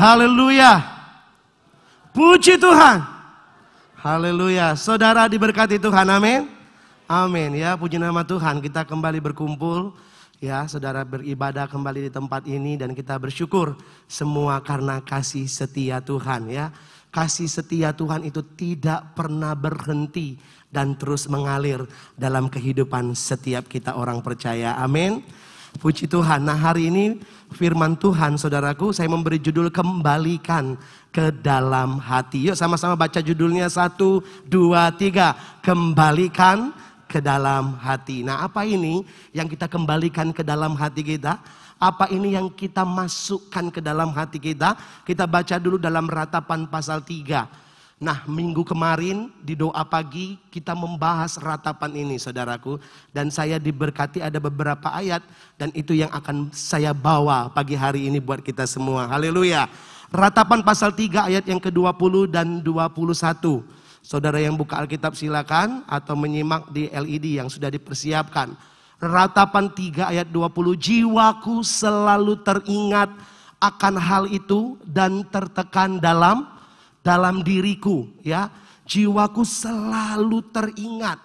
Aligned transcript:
Haleluya. 0.00 0.80
Puji 2.16 2.56
Tuhan. 2.56 3.04
Haleluya. 4.00 4.72
Saudara 4.72 5.28
diberkati 5.28 5.76
Tuhan. 5.76 6.08
Amin. 6.08 6.48
Amin 7.04 7.60
ya. 7.60 7.76
Puji 7.76 8.00
nama 8.00 8.24
Tuhan. 8.24 8.64
Kita 8.64 8.88
kembali 8.88 9.20
berkumpul. 9.20 9.92
Ya, 10.40 10.64
saudara 10.64 11.04
beribadah 11.04 11.68
kembali 11.68 12.08
di 12.08 12.10
tempat 12.10 12.48
ini 12.48 12.80
dan 12.80 12.96
kita 12.96 13.12
bersyukur 13.20 13.76
semua 14.08 14.56
karena 14.64 15.04
kasih 15.04 15.44
setia 15.44 16.00
Tuhan 16.00 16.48
ya. 16.48 16.72
Kasih 17.10 17.50
setia 17.50 17.90
Tuhan 17.90 18.22
itu 18.22 18.38
tidak 18.54 19.18
pernah 19.18 19.58
berhenti 19.58 20.38
dan 20.70 20.94
terus 20.94 21.26
mengalir 21.26 21.82
dalam 22.14 22.46
kehidupan 22.46 23.18
setiap 23.18 23.66
kita 23.66 23.98
orang 23.98 24.22
percaya. 24.22 24.78
Amin. 24.78 25.22
Puji 25.78 26.10
Tuhan. 26.10 26.46
Nah, 26.46 26.58
hari 26.58 26.90
ini 26.90 27.18
firman 27.54 27.94
Tuhan 27.98 28.34
saudaraku 28.34 28.90
saya 28.90 29.06
memberi 29.06 29.38
judul 29.38 29.70
kembalikan 29.70 30.78
ke 31.10 31.34
dalam 31.34 31.98
hati. 31.98 32.50
Yuk 32.50 32.58
sama-sama 32.58 32.94
baca 32.94 33.18
judulnya 33.18 33.66
satu, 33.66 34.22
dua, 34.46 34.94
tiga. 34.94 35.34
Kembalikan 35.62 36.74
ke 37.10 37.18
dalam 37.18 37.74
hati. 37.82 38.22
Nah 38.22 38.46
apa 38.46 38.62
ini 38.62 39.02
yang 39.34 39.50
kita 39.50 39.66
kembalikan 39.66 40.30
ke 40.30 40.46
dalam 40.46 40.78
hati 40.78 41.02
kita? 41.02 41.42
Apa 41.80 42.12
ini 42.12 42.36
yang 42.36 42.52
kita 42.52 42.84
masukkan 42.84 43.72
ke 43.72 43.80
dalam 43.80 44.12
hati 44.12 44.36
kita? 44.36 44.76
Kita 45.08 45.24
baca 45.24 45.56
dulu 45.56 45.80
dalam 45.80 46.04
ratapan 46.12 46.68
pasal 46.68 47.00
3. 47.00 47.48
Nah 48.04 48.20
minggu 48.28 48.64
kemarin 48.68 49.32
di 49.40 49.56
doa 49.56 49.80
pagi 49.88 50.36
kita 50.52 50.76
membahas 50.76 51.40
ratapan 51.40 52.04
ini 52.04 52.20
saudaraku. 52.20 52.76
Dan 53.16 53.32
saya 53.32 53.56
diberkati 53.56 54.20
ada 54.20 54.36
beberapa 54.36 54.92
ayat 54.92 55.24
dan 55.56 55.72
itu 55.72 55.96
yang 55.96 56.12
akan 56.12 56.52
saya 56.52 56.92
bawa 56.92 57.48
pagi 57.48 57.80
hari 57.80 58.12
ini 58.12 58.20
buat 58.20 58.44
kita 58.44 58.68
semua. 58.68 59.08
Haleluya. 59.08 59.64
Ratapan 60.12 60.60
pasal 60.60 60.92
3 60.92 61.32
ayat 61.32 61.44
yang 61.48 61.64
ke-20 61.64 62.28
dan 62.28 62.60
21. 62.60 63.64
Saudara 64.04 64.36
yang 64.36 64.52
buka 64.52 64.76
Alkitab 64.76 65.16
silakan 65.16 65.80
atau 65.88 66.12
menyimak 66.12 66.68
di 66.68 66.92
LED 66.92 67.40
yang 67.40 67.48
sudah 67.48 67.72
dipersiapkan. 67.72 68.52
Ratapan 69.00 69.72
3 69.72 70.12
ayat 70.12 70.28
20. 70.28 70.76
Jiwaku 70.76 71.64
selalu 71.64 72.36
teringat 72.44 73.08
akan 73.56 73.94
hal 73.96 74.24
itu 74.28 74.76
dan 74.84 75.24
tertekan 75.32 75.96
dalam 75.96 76.44
dalam 77.00 77.40
diriku. 77.40 78.04
Ya 78.20 78.52
jiwaku 78.84 79.40
selalu 79.40 80.44
teringat. 80.52 81.16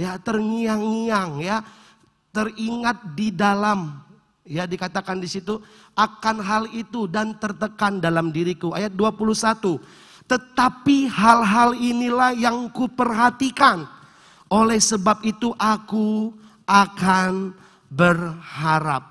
Ya 0.00 0.16
terngiang-ngiang 0.16 1.44
ya. 1.44 1.60
Teringat 2.32 3.12
di 3.12 3.28
dalam. 3.28 4.00
Ya 4.48 4.64
dikatakan 4.64 5.20
di 5.20 5.28
situ 5.28 5.60
akan 5.92 6.40
hal 6.40 6.64
itu 6.72 7.04
dan 7.04 7.36
tertekan 7.36 8.00
dalam 8.00 8.32
diriku. 8.32 8.72
Ayat 8.72 8.96
21 8.96 9.76
tetapi 10.30 11.10
hal-hal 11.10 11.74
inilah 11.74 12.30
yang 12.38 12.70
kuperhatikan. 12.70 13.82
Oleh 14.46 14.78
sebab 14.78 15.26
itu 15.26 15.50
aku 15.58 16.30
akan 16.70 17.50
berharap 17.90 19.10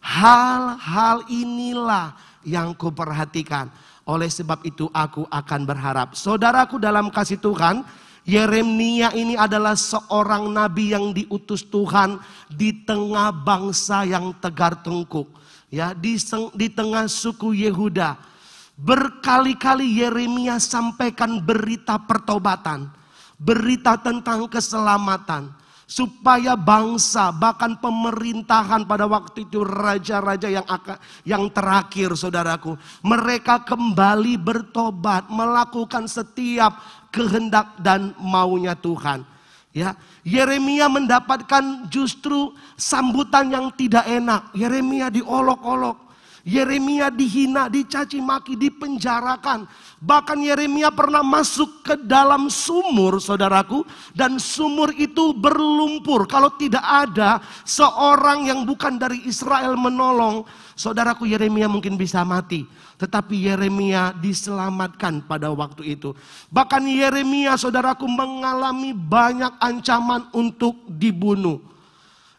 hal-hal 0.00 1.24
inilah 1.28 2.16
yang 2.44 2.72
kuperhatikan 2.72 3.68
oleh 4.04 4.28
sebab 4.28 4.60
itu 4.68 4.88
aku 4.92 5.24
akan 5.32 5.60
berharap. 5.64 6.12
Saudaraku 6.12 6.76
dalam 6.76 7.08
kasih 7.08 7.40
Tuhan, 7.40 7.80
Yeremia 8.24 9.12
ini 9.16 9.36
adalah 9.36 9.76
seorang 9.76 10.52
nabi 10.52 10.92
yang 10.92 11.12
diutus 11.16 11.64
Tuhan 11.68 12.20
di 12.52 12.84
tengah 12.84 13.32
bangsa 13.32 14.04
yang 14.04 14.36
tegar 14.40 14.80
tengkuk. 14.84 15.28
Ya, 15.72 15.96
di, 15.96 16.20
di 16.54 16.68
tengah 16.68 17.08
suku 17.08 17.56
Yehuda. 17.56 18.16
Berkali-kali 18.76 20.04
Yeremia 20.04 20.60
sampaikan 20.60 21.40
berita 21.40 21.96
pertobatan. 21.96 22.92
Berita 23.40 23.98
tentang 23.98 24.46
keselamatan 24.46 25.63
supaya 25.94 26.58
bangsa 26.58 27.30
bahkan 27.30 27.78
pemerintahan 27.78 28.82
pada 28.82 29.06
waktu 29.06 29.46
itu 29.46 29.62
raja-raja 29.62 30.50
yang 30.50 30.66
akan 30.66 30.98
yang 31.22 31.46
terakhir 31.54 32.18
saudaraku 32.18 32.74
mereka 33.06 33.62
kembali 33.62 34.34
bertobat 34.34 35.30
melakukan 35.30 36.10
setiap 36.10 36.82
kehendak 37.14 37.78
dan 37.78 38.10
maunya 38.18 38.74
Tuhan. 38.74 39.22
Ya 39.70 39.94
Yeremia 40.26 40.90
mendapatkan 40.90 41.86
justru 41.86 42.54
sambutan 42.74 43.54
yang 43.54 43.70
tidak 43.74 44.02
enak. 44.06 44.50
Yeremia 44.54 45.14
diolok-olok 45.14 46.03
Yeremia 46.44 47.08
dihina, 47.08 47.72
dicaci 47.72 48.20
maki, 48.20 48.52
dipenjarakan. 48.60 49.64
Bahkan 49.96 50.44
Yeremia 50.44 50.92
pernah 50.92 51.24
masuk 51.24 51.80
ke 51.80 51.96
dalam 52.04 52.52
sumur, 52.52 53.16
saudaraku, 53.16 53.80
dan 54.12 54.36
sumur 54.36 54.92
itu 54.92 55.32
berlumpur. 55.32 56.28
Kalau 56.28 56.52
tidak 56.60 56.84
ada 56.84 57.40
seorang 57.64 58.44
yang 58.44 58.68
bukan 58.68 59.00
dari 59.00 59.24
Israel 59.24 59.72
menolong, 59.80 60.44
saudaraku 60.76 61.24
Yeremia 61.24 61.64
mungkin 61.64 61.96
bisa 61.96 62.20
mati. 62.28 62.68
Tetapi 63.00 63.48
Yeremia 63.48 64.12
diselamatkan 64.12 65.24
pada 65.24 65.48
waktu 65.48 65.96
itu. 65.96 66.12
Bahkan 66.52 66.84
Yeremia, 66.84 67.56
saudaraku, 67.56 68.04
mengalami 68.04 68.92
banyak 68.92 69.56
ancaman 69.64 70.28
untuk 70.36 70.76
dibunuh. 70.92 71.73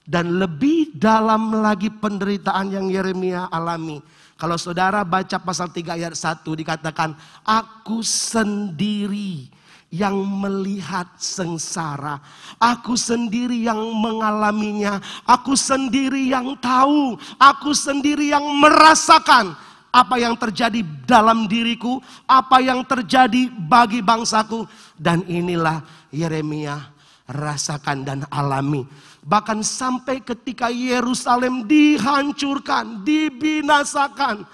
Dan 0.05 0.37
lebih 0.37 0.93
dalam 0.93 1.49
lagi 1.65 1.89
penderitaan 1.89 2.69
yang 2.69 2.85
Yeremia 2.93 3.49
alami. 3.49 3.97
Kalau 4.37 4.53
saudara 4.53 5.01
baca 5.01 5.41
pasal 5.41 5.73
3 5.73 5.97
ayat 5.97 6.13
1 6.13 6.45
dikatakan, 6.45 7.17
Aku 7.41 8.05
sendiri 8.05 9.49
yang 9.95 10.13
melihat 10.13 11.07
sengsara. 11.15 12.19
Aku 12.59 12.99
sendiri 12.99 13.63
yang 13.63 13.79
mengalaminya. 13.95 14.99
Aku 15.23 15.55
sendiri 15.55 16.27
yang 16.29 16.59
tahu. 16.59 17.15
Aku 17.39 17.71
sendiri 17.71 18.29
yang 18.29 18.43
merasakan 18.59 19.55
apa 19.95 20.15
yang 20.19 20.35
terjadi 20.35 20.83
dalam 21.07 21.47
diriku. 21.47 22.03
Apa 22.27 22.59
yang 22.59 22.83
terjadi 22.83 23.47
bagi 23.55 24.03
bangsaku. 24.03 24.67
Dan 24.99 25.23
inilah 25.31 25.79
Yeremia 26.11 26.91
rasakan 27.31 28.03
dan 28.03 28.19
alami. 28.27 28.83
Bahkan 29.25 29.65
sampai 29.65 30.21
ketika 30.21 30.69
Yerusalem 30.69 31.65
dihancurkan, 31.65 33.01
dibinasakan. 33.01 34.45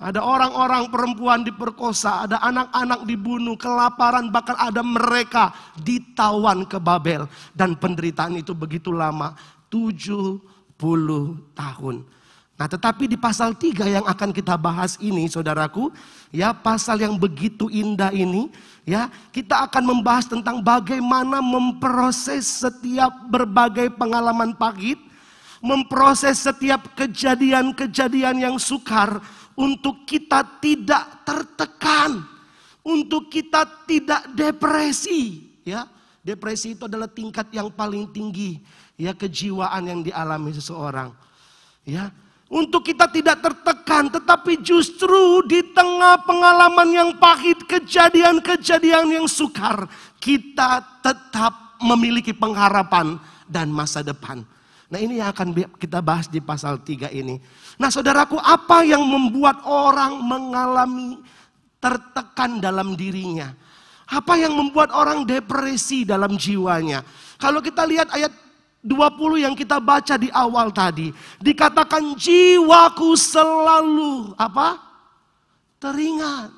Ada 0.00 0.22
orang-orang 0.24 0.88
perempuan 0.88 1.44
diperkosa, 1.44 2.24
ada 2.24 2.40
anak-anak 2.40 3.04
dibunuh, 3.04 3.58
kelaparan, 3.58 4.32
bahkan 4.32 4.56
ada 4.56 4.80
mereka 4.80 5.52
ditawan 5.76 6.64
ke 6.64 6.80
Babel. 6.80 7.28
Dan 7.52 7.76
penderitaan 7.76 8.38
itu 8.38 8.56
begitu 8.56 8.94
lama, 8.94 9.36
70 9.68 10.40
tahun. 11.52 12.19
Nah 12.60 12.68
tetapi 12.68 13.08
di 13.08 13.16
pasal 13.16 13.56
3 13.56 13.88
yang 13.88 14.04
akan 14.04 14.36
kita 14.36 14.52
bahas 14.60 15.00
ini 15.00 15.24
saudaraku, 15.32 15.88
ya 16.28 16.52
pasal 16.52 17.00
yang 17.00 17.16
begitu 17.16 17.72
indah 17.72 18.12
ini, 18.12 18.52
ya 18.84 19.08
kita 19.32 19.64
akan 19.64 19.96
membahas 19.96 20.28
tentang 20.28 20.60
bagaimana 20.60 21.40
memproses 21.40 22.44
setiap 22.44 23.08
berbagai 23.32 23.96
pengalaman 23.96 24.52
pahit, 24.52 25.00
memproses 25.64 26.44
setiap 26.44 26.84
kejadian-kejadian 27.00 28.44
yang 28.44 28.60
sukar 28.60 29.24
untuk 29.56 30.04
kita 30.04 30.44
tidak 30.60 31.24
tertekan, 31.24 32.28
untuk 32.84 33.32
kita 33.32 33.64
tidak 33.88 34.28
depresi, 34.36 35.48
ya. 35.64 35.88
Depresi 36.20 36.76
itu 36.76 36.84
adalah 36.84 37.08
tingkat 37.08 37.48
yang 37.48 37.72
paling 37.72 38.04
tinggi 38.12 38.60
ya 39.00 39.16
kejiwaan 39.16 39.88
yang 39.88 40.00
dialami 40.04 40.52
seseorang. 40.52 41.16
Ya, 41.88 42.12
untuk 42.50 42.82
kita 42.82 43.06
tidak 43.06 43.38
tertekan, 43.38 44.10
tetapi 44.10 44.58
justru 44.58 45.46
di 45.46 45.62
tengah 45.70 46.18
pengalaman 46.26 46.90
yang 46.90 47.10
pahit, 47.14 47.62
kejadian-kejadian 47.62 49.22
yang 49.22 49.26
sukar, 49.30 49.86
kita 50.18 50.82
tetap 50.98 51.78
memiliki 51.78 52.34
pengharapan 52.34 53.22
dan 53.46 53.70
masa 53.70 54.02
depan. 54.02 54.42
Nah 54.90 54.98
ini 54.98 55.22
yang 55.22 55.30
akan 55.30 55.54
kita 55.78 56.02
bahas 56.02 56.26
di 56.26 56.42
pasal 56.42 56.82
3 56.82 57.14
ini. 57.14 57.38
Nah 57.78 57.86
saudaraku 57.86 58.34
apa 58.42 58.82
yang 58.82 59.06
membuat 59.06 59.62
orang 59.62 60.18
mengalami 60.18 61.22
tertekan 61.78 62.58
dalam 62.58 62.98
dirinya? 62.98 63.54
Apa 64.10 64.34
yang 64.34 64.58
membuat 64.58 64.90
orang 64.90 65.22
depresi 65.22 66.02
dalam 66.02 66.34
jiwanya? 66.34 67.06
Kalau 67.38 67.62
kita 67.62 67.86
lihat 67.86 68.10
ayat 68.10 68.34
20 68.80 69.44
yang 69.44 69.52
kita 69.52 69.76
baca 69.76 70.16
di 70.16 70.32
awal 70.32 70.72
tadi. 70.72 71.12
Dikatakan 71.36 72.16
jiwaku 72.16 73.12
selalu 73.12 74.32
apa? 74.40 74.80
Teringat. 75.76 76.48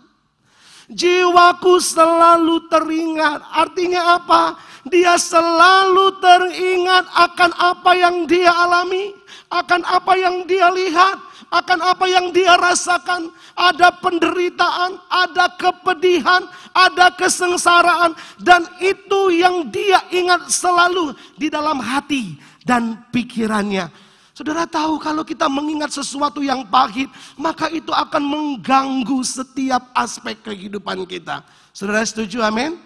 Jiwaku 0.86 1.82
selalu 1.82 2.70
teringat. 2.70 3.42
Artinya 3.50 4.22
apa? 4.22 4.54
Dia 4.86 5.18
selalu 5.18 6.18
teringat 6.18 7.06
akan 7.10 7.50
apa 7.58 7.90
yang 7.94 8.16
dia 8.26 8.50
alami. 8.50 9.14
Akan 9.52 9.84
apa 9.84 10.16
yang 10.16 10.48
dia 10.48 10.72
lihat, 10.72 11.20
akan 11.52 11.78
apa 11.84 12.08
yang 12.08 12.32
dia 12.32 12.56
rasakan. 12.56 13.28
Ada 13.52 13.92
penderitaan, 14.00 14.96
ada 15.12 15.52
kepedihan, 15.60 16.48
ada 16.72 17.12
kesengsaraan, 17.12 18.16
dan 18.40 18.64
itu 18.80 19.36
yang 19.36 19.68
dia 19.68 20.00
ingat 20.08 20.48
selalu 20.48 21.12
di 21.36 21.52
dalam 21.52 21.76
hati 21.84 22.40
dan 22.64 22.96
pikirannya. 23.12 23.92
Saudara 24.32 24.64
tahu 24.64 24.96
kalau 24.96 25.20
kita 25.20 25.44
mengingat 25.44 25.92
sesuatu 25.92 26.40
yang 26.40 26.64
pahit, 26.64 27.12
maka 27.36 27.68
itu 27.68 27.92
akan 27.92 28.24
mengganggu 28.24 29.20
setiap 29.20 29.92
aspek 29.92 30.40
kehidupan 30.40 31.04
kita. 31.04 31.44
Saudara 31.76 32.00
setuju 32.00 32.40
amin? 32.40 32.80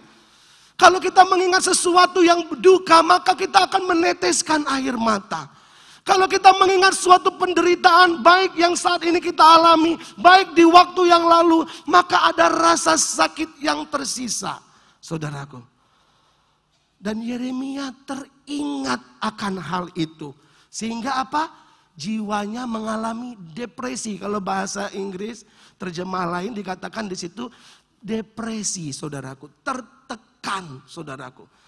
Kalau 0.77 1.01
kita 1.01 1.25
mengingat 1.25 1.65
sesuatu 1.65 2.21
yang 2.21 2.45
duka, 2.59 3.01
maka 3.01 3.33
kita 3.33 3.65
akan 3.65 3.95
meneteskan 3.95 4.61
air 4.69 4.93
mata. 4.93 5.56
Kalau 6.07 6.23
kita 6.23 6.55
mengingat 6.55 6.95
suatu 6.95 7.35
penderitaan 7.35 8.23
baik 8.23 8.55
yang 8.55 8.79
saat 8.79 9.03
ini 9.03 9.19
kita 9.19 9.43
alami, 9.43 9.99
baik 10.15 10.55
di 10.55 10.63
waktu 10.63 11.11
yang 11.11 11.27
lalu, 11.27 11.67
maka 11.83 12.31
ada 12.31 12.47
rasa 12.47 12.95
sakit 12.95 13.59
yang 13.59 13.83
tersisa. 13.91 14.63
Saudaraku. 15.03 15.59
Dan 16.95 17.19
Yeremia 17.19 17.91
teringat 18.07 19.03
akan 19.19 19.59
hal 19.59 19.85
itu. 19.99 20.31
Sehingga 20.71 21.19
apa? 21.19 21.51
Jiwanya 21.99 22.63
mengalami 22.63 23.35
depresi. 23.51 24.15
Kalau 24.15 24.39
bahasa 24.39 24.87
Inggris 24.95 25.43
terjemah 25.75 26.39
lain 26.39 26.55
dikatakan 26.55 27.11
di 27.11 27.19
situ 27.19 27.51
depresi 27.99 28.95
saudaraku. 28.95 29.51
Tertekan 29.59 30.87
saudaraku 30.87 31.66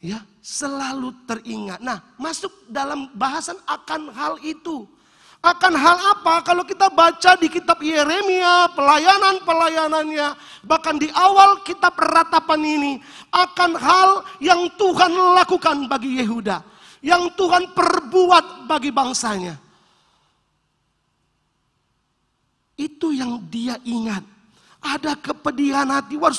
ya 0.00 0.20
selalu 0.44 1.10
teringat. 1.26 1.80
Nah, 1.82 1.98
masuk 2.20 2.52
dalam 2.70 3.10
bahasan 3.16 3.58
akan 3.66 4.12
hal 4.12 4.38
itu. 4.44 4.86
Akan 5.44 5.78
hal 5.78 6.16
apa? 6.16 6.42
Kalau 6.42 6.66
kita 6.66 6.90
baca 6.90 7.38
di 7.38 7.46
kitab 7.46 7.78
Yeremia, 7.78 8.66
pelayanan-pelayanannya, 8.74 10.34
bahkan 10.66 10.98
di 10.98 11.06
awal 11.14 11.62
kitab 11.62 11.94
ratapan 11.94 12.60
ini, 12.66 12.92
akan 13.30 13.78
hal 13.78 14.10
yang 14.42 14.66
Tuhan 14.74 15.12
lakukan 15.38 15.86
bagi 15.86 16.18
Yehuda, 16.18 16.66
yang 16.98 17.30
Tuhan 17.38 17.70
perbuat 17.70 18.66
bagi 18.66 18.90
bangsanya. 18.90 19.54
Itu 22.74 23.14
yang 23.14 23.38
dia 23.46 23.78
ingat. 23.86 24.35
Ada 24.86 25.18
kepedihan 25.18 25.90
hati. 25.90 26.14
Wah, 26.14 26.30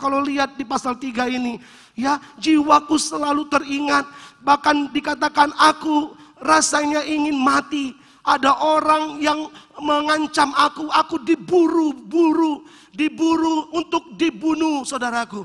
kalau 0.00 0.24
lihat 0.24 0.56
di 0.56 0.64
pasal 0.64 0.96
3 0.96 1.28
ini, 1.28 1.60
ya 1.92 2.16
jiwaku 2.40 2.96
selalu 2.96 3.44
teringat. 3.52 4.08
Bahkan 4.40 4.88
dikatakan 4.88 5.52
aku 5.60 6.16
rasanya 6.40 7.04
ingin 7.04 7.36
mati. 7.36 7.92
Ada 8.20 8.52
orang 8.52 9.16
yang 9.20 9.48
mengancam 9.80 10.52
aku, 10.52 10.92
aku 10.92 11.24
diburu-buru, 11.24 12.68
diburu 12.92 13.72
untuk 13.72 14.12
dibunuh, 14.16 14.84
saudaraku. 14.84 15.44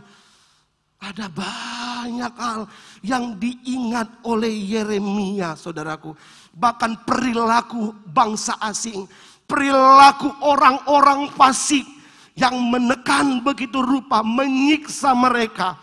Ada 1.00 1.32
banyak 1.32 2.34
hal 2.36 2.68
yang 3.00 3.40
diingat 3.40 4.24
oleh 4.28 4.52
Yeremia, 4.52 5.56
saudaraku. 5.56 6.16
Bahkan 6.52 7.08
perilaku 7.08 7.96
bangsa 8.12 8.60
asing, 8.60 9.08
perilaku 9.48 10.28
orang-orang 10.44 11.32
fasik, 11.32 11.88
yang 12.36 12.56
menekan 12.68 13.40
begitu 13.42 13.80
rupa, 13.80 14.20
menyiksa 14.22 15.16
mereka. 15.16 15.80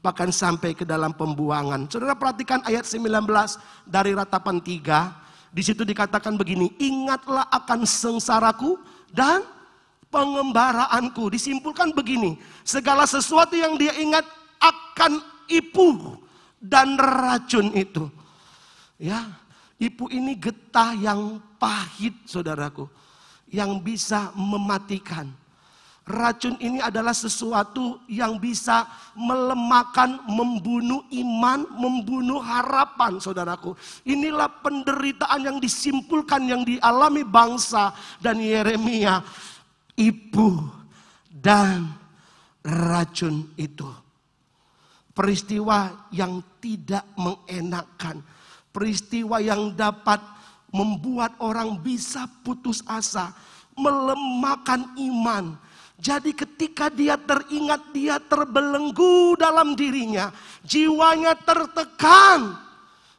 Bahkan 0.00 0.30
sampai 0.30 0.70
ke 0.78 0.86
dalam 0.86 1.10
pembuangan. 1.10 1.90
Saudara 1.90 2.14
perhatikan 2.14 2.62
ayat 2.62 2.86
19 2.86 3.10
dari 3.82 4.14
ratapan 4.14 4.62
3. 4.62 5.50
Di 5.50 5.62
situ 5.66 5.82
dikatakan 5.82 6.38
begini, 6.38 6.70
ingatlah 6.78 7.50
akan 7.50 7.82
sengsaraku 7.82 8.78
dan 9.10 9.42
pengembaraanku. 10.14 11.26
Disimpulkan 11.26 11.90
begini, 11.90 12.38
segala 12.62 13.02
sesuatu 13.02 13.58
yang 13.58 13.74
dia 13.74 13.98
ingat 13.98 14.22
akan 14.62 15.18
ipu 15.50 16.22
dan 16.62 16.94
racun 16.94 17.74
itu. 17.74 18.06
Ya, 18.94 19.26
ipu 19.82 20.06
ini 20.06 20.38
getah 20.38 20.94
yang 20.94 21.42
pahit 21.58 22.14
saudaraku. 22.30 22.86
Yang 23.50 23.82
bisa 23.82 24.30
mematikan 24.38 25.34
Racun 26.06 26.54
ini 26.62 26.78
adalah 26.78 27.10
sesuatu 27.10 27.98
yang 28.06 28.38
bisa 28.38 28.86
melemahkan, 29.18 30.22
membunuh 30.30 31.02
iman, 31.10 31.66
membunuh 31.74 32.38
harapan 32.38 33.18
saudaraku. 33.18 33.74
Inilah 34.06 34.46
penderitaan 34.62 35.42
yang 35.42 35.58
disimpulkan, 35.58 36.46
yang 36.46 36.62
dialami 36.62 37.26
bangsa 37.26 37.90
dan 38.22 38.38
Yeremia. 38.38 39.18
Ibu 39.98 40.62
dan 41.26 41.90
racun 42.62 43.50
itu. 43.58 43.90
Peristiwa 45.10 46.06
yang 46.14 46.38
tidak 46.62 47.02
mengenakan. 47.18 48.22
Peristiwa 48.70 49.42
yang 49.42 49.74
dapat 49.74 50.22
membuat 50.70 51.34
orang 51.42 51.82
bisa 51.82 52.30
putus 52.46 52.78
asa. 52.86 53.34
Melemahkan 53.74 54.94
iman 55.02 55.65
jadi 55.96 56.28
ketika 56.36 56.92
dia 56.92 57.16
teringat, 57.16 57.88
dia 57.96 58.20
terbelenggu 58.20 59.32
dalam 59.40 59.72
dirinya. 59.72 60.28
Jiwanya 60.60 61.32
tertekan. 61.32 62.60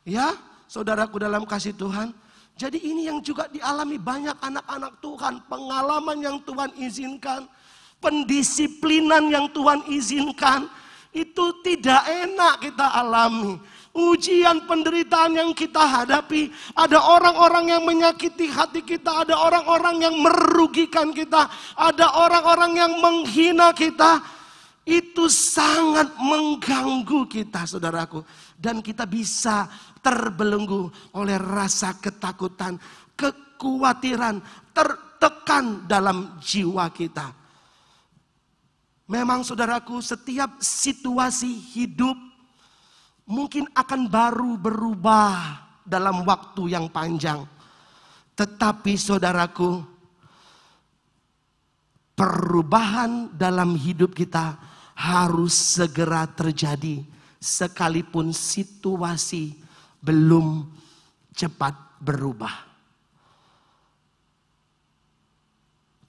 Ya, 0.05 0.37
saudaraku 0.69 1.17
dalam 1.17 1.41
kasih 1.43 1.73
Tuhan. 1.73 2.13
Jadi 2.57 2.81
ini 2.81 3.09
yang 3.09 3.21
juga 3.21 3.49
dialami 3.49 3.97
banyak 3.97 4.37
anak-anak 4.37 4.93
Tuhan. 5.01 5.33
Pengalaman 5.49 6.17
yang 6.21 6.37
Tuhan 6.45 6.69
izinkan. 6.77 7.49
Pendisiplinan 7.97 9.25
yang 9.33 9.49
Tuhan 9.49 9.81
izinkan. 9.89 10.69
Itu 11.09 11.65
tidak 11.65 12.05
enak 12.05 12.61
kita 12.61 12.93
alami 12.93 13.57
ujian 13.97 14.69
penderitaan 14.69 15.33
yang 15.33 15.51
kita 15.57 15.81
hadapi. 15.81 16.53
Ada 16.77 17.01
orang-orang 17.01 17.73
yang 17.73 17.83
menyakiti 17.83 18.45
hati 18.45 18.85
kita, 18.85 19.25
ada 19.25 19.33
orang-orang 19.41 20.05
yang 20.05 20.15
merugikan 20.21 21.09
kita, 21.09 21.49
ada 21.73 22.05
orang-orang 22.21 22.77
yang 22.77 22.93
menghina 23.01 23.73
kita. 23.73 24.21
Itu 24.87 25.27
sangat 25.27 26.15
mengganggu 26.15 27.27
kita, 27.27 27.67
saudaraku, 27.67 28.23
dan 28.55 28.79
kita 28.79 29.03
bisa 29.03 29.67
terbelenggu 29.99 30.87
oleh 31.11 31.35
rasa 31.35 31.99
ketakutan, 31.99 32.79
kekhawatiran, 33.19 34.39
tertekan 34.71 35.83
dalam 35.91 36.39
jiwa 36.39 36.87
kita. 36.95 37.35
Memang, 39.11 39.43
saudaraku, 39.43 39.99
setiap 39.99 40.55
situasi 40.63 41.51
hidup 41.51 42.26
mungkin 43.27 43.67
akan 43.75 44.07
baru 44.07 44.55
berubah 44.55 45.35
dalam 45.83 46.23
waktu 46.23 46.73
yang 46.73 46.87
panjang. 46.87 47.43
Tetapi 48.33 48.93
saudaraku, 48.95 49.83
perubahan 52.15 53.35
dalam 53.35 53.75
hidup 53.75 54.15
kita 54.15 54.57
harus 54.97 55.53
segera 55.53 56.25
terjadi 56.25 57.05
sekalipun 57.37 58.33
situasi 58.33 59.53
belum 60.01 60.65
cepat 61.35 62.01
berubah. 62.01 62.65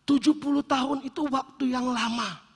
70 0.08 0.64
tahun 0.64 0.98
itu 1.04 1.20
waktu 1.28 1.68
yang 1.68 1.92
lama. 1.92 2.47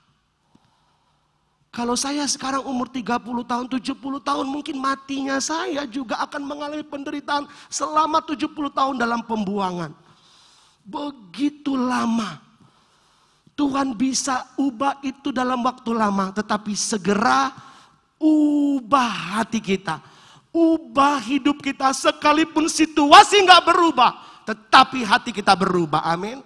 Kalau 1.73 1.97
saya 1.97 2.29
sekarang 2.29 2.69
umur 2.69 2.85
30 2.85 3.17
tahun, 3.49 3.65
70 3.65 3.97
tahun 4.21 4.45
mungkin 4.45 4.77
matinya 4.77 5.41
saya 5.41 5.89
juga 5.89 6.21
akan 6.21 6.45
mengalami 6.45 6.85
penderitaan 6.85 7.49
selama 7.73 8.21
70 8.21 8.53
tahun 8.53 9.01
dalam 9.01 9.25
pembuangan. 9.25 9.89
Begitu 10.85 11.73
lama. 11.73 12.45
Tuhan 13.57 13.97
bisa 13.97 14.53
ubah 14.61 15.01
itu 15.01 15.33
dalam 15.33 15.65
waktu 15.65 15.97
lama, 15.97 16.29
tetapi 16.37 16.77
segera 16.77 17.57
ubah 18.21 19.41
hati 19.41 19.57
kita. 19.57 19.97
Ubah 20.53 21.25
hidup 21.25 21.65
kita 21.65 21.89
sekalipun 21.97 22.69
situasi 22.69 23.41
nggak 23.49 23.65
berubah, 23.65 24.45
tetapi 24.45 25.09
hati 25.09 25.33
kita 25.33 25.57
berubah. 25.57 26.05
Amin. 26.05 26.45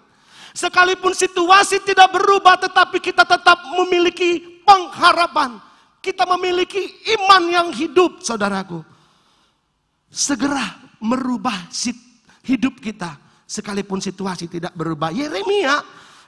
Sekalipun 0.54 1.18
situasi 1.18 1.82
tidak 1.82 2.14
berubah, 2.14 2.54
tetapi 2.62 3.02
kita 3.02 3.26
tetap 3.26 3.58
memiliki 3.74 4.55
pengharapan. 4.66 5.62
Kita 6.02 6.26
memiliki 6.36 6.82
iman 7.18 7.42
yang 7.46 7.68
hidup, 7.70 8.22
saudaraku. 8.22 8.82
Segera 10.10 10.62
merubah 10.98 11.66
hidup 12.46 12.78
kita. 12.82 13.18
Sekalipun 13.46 14.02
situasi 14.02 14.50
tidak 14.50 14.74
berubah. 14.74 15.14
Yeremia 15.14 15.82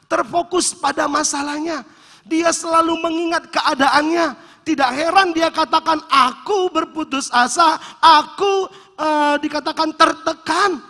terfokus 0.07 0.75
pada 0.75 1.11
masalahnya. 1.11 1.83
Dia 2.27 2.51
selalu 2.55 2.99
mengingat 3.03 3.51
keadaannya. 3.51 4.35
Tidak 4.63 4.91
heran 4.93 5.33
dia 5.33 5.49
katakan, 5.49 5.97
aku 6.13 6.69
berputus 6.69 7.33
asa, 7.33 7.81
aku 7.99 8.69
uh, 9.01 9.41
dikatakan 9.41 9.97
tertekan. 9.97 10.85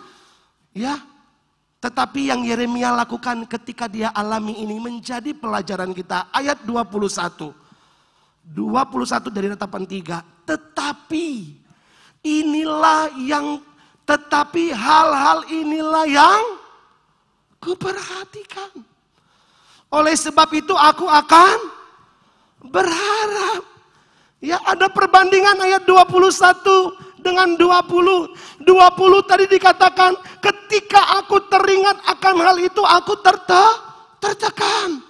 Ya, 0.75 0.99
tetapi 1.79 2.27
yang 2.27 2.43
Yeremia 2.43 2.91
lakukan 2.91 3.47
ketika 3.47 3.87
dia 3.87 4.11
alami 4.11 4.51
ini 4.59 4.75
menjadi 4.83 5.31
pelajaran 5.31 5.95
kita. 5.95 6.27
Ayat 6.35 6.67
21. 6.67 7.55
21 8.51 9.31
dari 9.31 9.47
ratapan 9.55 9.83
3. 9.87 10.43
Tetapi 10.43 11.27
inilah 12.27 13.15
yang 13.23 13.63
tetapi 14.03 14.75
hal-hal 14.75 15.47
inilah 15.47 16.03
yang 16.03 16.43
kuperhatikan. 17.63 18.75
Oleh 19.87 20.19
sebab 20.19 20.51
itu 20.51 20.75
aku 20.75 21.07
akan 21.07 21.57
berharap. 22.67 23.63
Ya 24.43 24.59
ada 24.67 24.91
perbandingan 24.91 25.55
ayat 25.63 25.87
21 25.87 27.07
dengan 27.21 27.55
20. 27.55 28.63
20 28.63 29.29
tadi 29.29 29.45
dikatakan 29.47 30.17
ketika 30.39 31.19
aku 31.23 31.45
teringat 31.47 31.97
akan 32.17 32.35
hal 32.43 32.57
itu 32.59 32.81
aku 32.83 33.19
terte, 33.23 33.65
tertekan. 34.19 35.03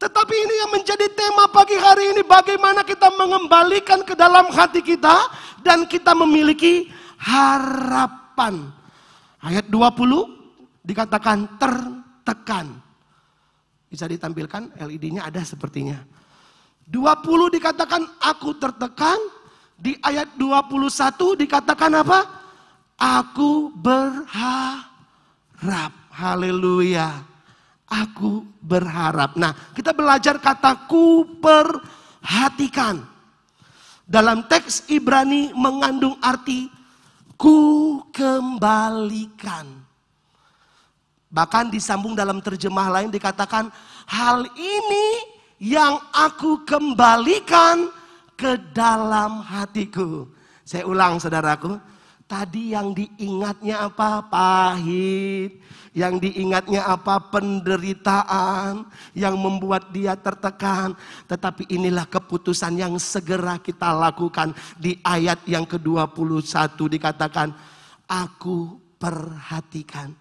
Tetapi 0.00 0.34
ini 0.34 0.54
yang 0.64 0.70
menjadi 0.72 1.06
tema 1.12 1.44
pagi 1.52 1.76
hari 1.76 2.16
ini 2.16 2.24
bagaimana 2.24 2.80
kita 2.80 3.12
mengembalikan 3.20 4.00
ke 4.00 4.16
dalam 4.16 4.48
hati 4.48 4.80
kita 4.80 5.28
dan 5.60 5.84
kita 5.84 6.16
memiliki 6.16 6.88
harapan. 7.20 8.72
Ayat 9.44 9.68
20 9.68 10.40
dikatakan 10.80 11.60
tertekan. 11.60 12.80
Bisa 13.92 14.08
ditampilkan 14.08 14.72
LED-nya 14.80 15.28
ada 15.28 15.44
sepertinya. 15.44 16.00
20 16.88 17.54
dikatakan 17.60 18.02
aku 18.24 18.56
tertekan. 18.56 19.20
Di 19.80 19.96
ayat 20.04 20.36
21 20.36 21.40
dikatakan 21.40 22.04
apa? 22.04 22.20
Aku 23.00 23.72
berharap. 23.72 24.36
Haleluya. 26.12 27.24
Aku 27.88 28.44
berharap. 28.60 29.40
Nah, 29.40 29.56
kita 29.72 29.96
belajar 29.96 30.36
kata 30.36 30.84
ku 30.84 31.24
perhatikan. 31.40 33.08
Dalam 34.04 34.44
teks 34.44 34.84
Ibrani 34.92 35.56
mengandung 35.56 36.20
arti 36.20 36.68
ku 37.40 38.04
kembalikan. 38.12 39.64
Bahkan 41.30 41.72
disambung 41.72 42.12
dalam 42.12 42.44
terjemah 42.44 43.00
lain 43.00 43.08
dikatakan 43.08 43.72
hal 44.12 44.44
ini 44.58 45.06
yang 45.62 45.96
aku 46.10 46.68
kembalikan 46.68 47.88
ke 48.40 48.56
dalam 48.72 49.44
hatiku. 49.44 50.24
Saya 50.64 50.88
ulang 50.88 51.20
saudaraku, 51.20 51.76
tadi 52.24 52.72
yang 52.72 52.96
diingatnya 52.96 53.84
apa? 53.84 54.24
Pahit. 54.24 55.60
Yang 55.92 56.30
diingatnya 56.30 56.88
apa? 56.88 57.20
Penderitaan 57.28 58.88
yang 59.12 59.36
membuat 59.36 59.92
dia 59.92 60.16
tertekan. 60.16 60.96
Tetapi 61.28 61.68
inilah 61.68 62.08
keputusan 62.08 62.80
yang 62.80 62.96
segera 62.96 63.60
kita 63.60 63.92
lakukan. 63.92 64.56
Di 64.80 64.96
ayat 65.04 65.44
yang 65.44 65.68
ke-21 65.68 66.80
dikatakan, 66.96 67.52
Aku 68.08 68.80
perhatikan 68.96 70.16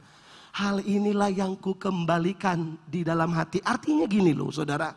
Hal 0.59 0.83
inilah 0.83 1.31
yang 1.31 1.55
ku 1.55 1.79
kembalikan 1.79 2.75
di 2.83 3.05
dalam 3.05 3.31
hati. 3.31 3.63
Artinya 3.63 4.03
gini 4.09 4.35
loh 4.35 4.51
saudara. 4.51 4.91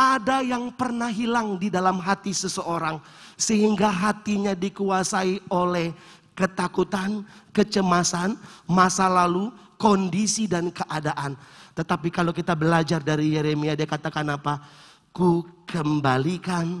Ada 0.00 0.40
yang 0.40 0.72
pernah 0.72 1.12
hilang 1.12 1.60
di 1.60 1.68
dalam 1.68 2.00
hati 2.00 2.32
seseorang. 2.32 2.96
Sehingga 3.36 3.92
hatinya 3.92 4.56
dikuasai 4.56 5.44
oleh 5.52 5.92
ketakutan, 6.32 7.20
kecemasan, 7.52 8.40
masa 8.64 9.12
lalu, 9.12 9.52
kondisi 9.76 10.48
dan 10.48 10.72
keadaan. 10.72 11.36
Tetapi 11.76 12.08
kalau 12.08 12.32
kita 12.32 12.56
belajar 12.56 13.04
dari 13.04 13.36
Yeremia 13.36 13.76
dia 13.76 13.84
katakan 13.84 14.24
apa? 14.32 14.64
Ku 15.12 15.44
kembalikan 15.68 16.80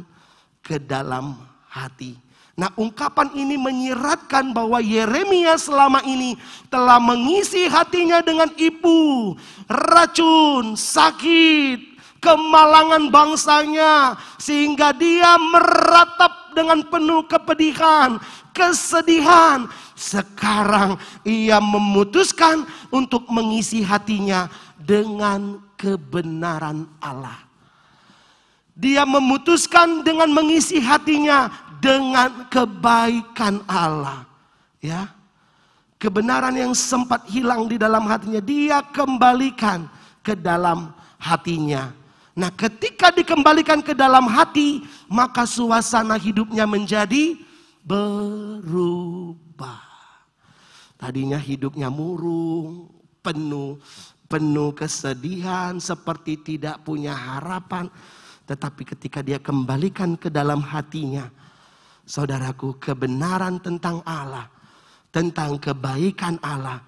ke 0.64 0.80
dalam 0.80 1.36
hati. 1.68 2.16
Nah 2.60 2.68
ungkapan 2.76 3.32
ini 3.32 3.56
menyiratkan 3.56 4.52
bahwa 4.52 4.84
Yeremia 4.84 5.56
selama 5.56 6.04
ini 6.04 6.36
telah 6.68 7.00
mengisi 7.00 7.64
hatinya 7.64 8.20
dengan 8.20 8.52
ibu, 8.52 9.32
racun, 9.64 10.76
sakit, 10.76 11.89
kemalangan 12.20 13.08
bangsanya. 13.08 14.14
Sehingga 14.36 14.92
dia 14.94 15.40
meratap 15.40 16.54
dengan 16.54 16.84
penuh 16.86 17.26
kepedihan, 17.26 18.20
kesedihan. 18.54 19.66
Sekarang 19.96 20.96
ia 21.26 21.60
memutuskan 21.60 22.64
untuk 22.88 23.28
mengisi 23.28 23.84
hatinya 23.84 24.48
dengan 24.80 25.60
kebenaran 25.76 26.88
Allah. 27.00 27.36
Dia 28.72 29.04
memutuskan 29.04 30.00
dengan 30.00 30.32
mengisi 30.32 30.80
hatinya 30.80 31.52
dengan 31.84 32.48
kebaikan 32.48 33.60
Allah. 33.68 34.24
Ya. 34.80 35.12
Kebenaran 36.00 36.56
yang 36.56 36.72
sempat 36.72 37.28
hilang 37.28 37.68
di 37.68 37.76
dalam 37.76 38.08
hatinya 38.08 38.40
dia 38.40 38.80
kembalikan 38.80 39.84
ke 40.24 40.32
dalam 40.32 40.96
hatinya. 41.20 41.92
Nah, 42.36 42.50
ketika 42.54 43.10
dikembalikan 43.10 43.82
ke 43.82 43.92
dalam 43.92 44.30
hati, 44.30 44.86
maka 45.10 45.46
suasana 45.46 46.14
hidupnya 46.14 46.64
menjadi 46.64 47.34
berubah. 47.82 49.82
Tadinya 51.00 51.40
hidupnya 51.40 51.88
murung, 51.88 52.92
penuh 53.24 53.80
penuh 54.30 54.70
kesedihan, 54.70 55.74
seperti 55.82 56.38
tidak 56.38 56.86
punya 56.86 57.10
harapan. 57.10 57.90
Tetapi 58.46 58.94
ketika 58.94 59.26
dia 59.26 59.42
kembalikan 59.42 60.14
ke 60.14 60.30
dalam 60.30 60.62
hatinya, 60.62 61.26
saudaraku, 62.06 62.78
kebenaran 62.78 63.58
tentang 63.58 63.98
Allah, 64.06 64.46
tentang 65.10 65.58
kebaikan 65.58 66.38
Allah, 66.46 66.78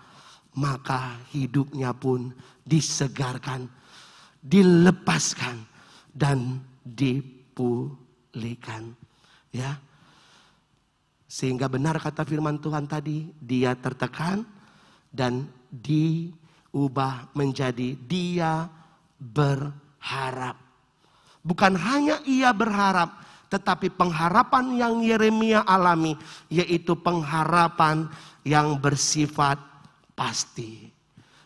maka 0.55 1.19
hidupnya 1.35 1.91
pun 1.91 2.31
disegarkan, 2.63 3.67
dilepaskan, 4.43 5.65
dan 6.13 6.61
dipulihkan. 6.85 8.13
Ya, 9.55 9.81
sehingga 11.33 11.65
benar 11.65 11.97
kata 11.97 12.29
firman 12.29 12.61
Tuhan 12.61 12.85
tadi, 12.85 13.25
dia 13.41 13.73
tertekan 13.73 14.45
dan 15.09 15.49
diubah 15.73 17.33
menjadi 17.33 17.97
dia 18.05 18.69
berharap. 19.17 20.61
Bukan 21.41 21.73
hanya 21.73 22.21
ia 22.29 22.53
berharap, 22.53 23.17
tetapi 23.49 23.97
pengharapan 23.97 24.77
yang 24.77 25.01
Yeremia 25.01 25.65
alami 25.65 26.21
yaitu 26.53 26.93
pengharapan 27.01 28.13
yang 28.45 28.77
bersifat 28.77 29.57
pasti. 30.13 30.92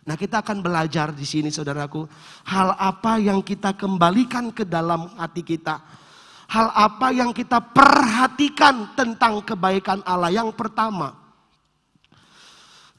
Nah, 0.07 0.15
kita 0.15 0.39
akan 0.39 0.63
belajar 0.63 1.11
di 1.11 1.27
sini 1.27 1.51
saudaraku, 1.51 2.07
hal 2.47 2.79
apa 2.79 3.19
yang 3.19 3.43
kita 3.43 3.75
kembalikan 3.75 4.55
ke 4.55 4.63
dalam 4.63 5.11
hati 5.19 5.43
kita. 5.43 5.83
Hal 6.47 6.71
apa 6.71 7.11
yang 7.11 7.35
kita 7.35 7.59
perhatikan 7.59 8.95
tentang 8.95 9.43
kebaikan 9.43 9.99
Allah. 10.07 10.31
Yang 10.31 10.55
pertama, 10.55 11.11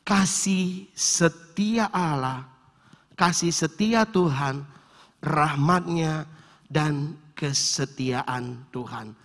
kasih 0.04 0.92
setia 0.92 1.88
Allah, 1.96 2.44
kasih 3.16 3.56
setia 3.56 4.04
Tuhan, 4.04 4.68
rahmatnya 5.24 6.28
dan 6.68 7.16
kesetiaan 7.32 8.68
Tuhan. 8.76 9.16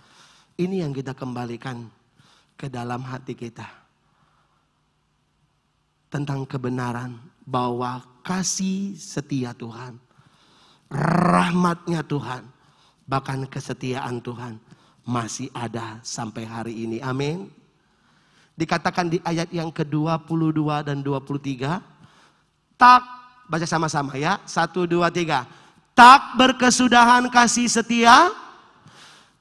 Ini 0.55 0.87
yang 0.87 0.95
kita 0.95 1.11
kembalikan 1.11 1.83
ke 2.55 2.71
dalam 2.71 3.03
hati 3.03 3.35
kita. 3.35 3.82
Tentang 6.13 6.45
kebenaran 6.45 7.17
bahwa 7.41 8.05
kasih 8.21 8.93
setia 8.93 9.49
Tuhan. 9.57 9.97
Rahmatnya 10.93 12.05
Tuhan. 12.05 12.45
Bahkan 13.09 13.49
kesetiaan 13.49 14.21
Tuhan 14.21 14.61
masih 15.09 15.49
ada 15.57 15.97
sampai 16.05 16.45
hari 16.45 16.85
ini. 16.85 17.01
Amin. 17.01 17.49
Dikatakan 18.53 19.09
di 19.09 19.17
ayat 19.25 19.49
yang 19.49 19.73
ke-22 19.73 20.85
dan 20.85 21.01
23. 21.01 21.81
Tak, 22.77 23.01
baca 23.49 23.65
sama-sama 23.65 24.13
ya. 24.13 24.37
Satu, 24.45 24.85
dua, 24.85 25.09
tiga 25.09 25.49
Tak 25.97 26.37
berkesudahan 26.37 27.25
kasih 27.29 27.69
setia, 27.69 28.29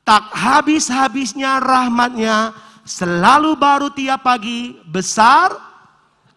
tak 0.04 0.32
habis-habisnya 0.36 1.60
rahmatnya, 1.60 2.52
selalu 2.84 3.56
baru 3.56 3.88
tiap 3.92 4.24
pagi, 4.24 4.76
besar 4.84 5.71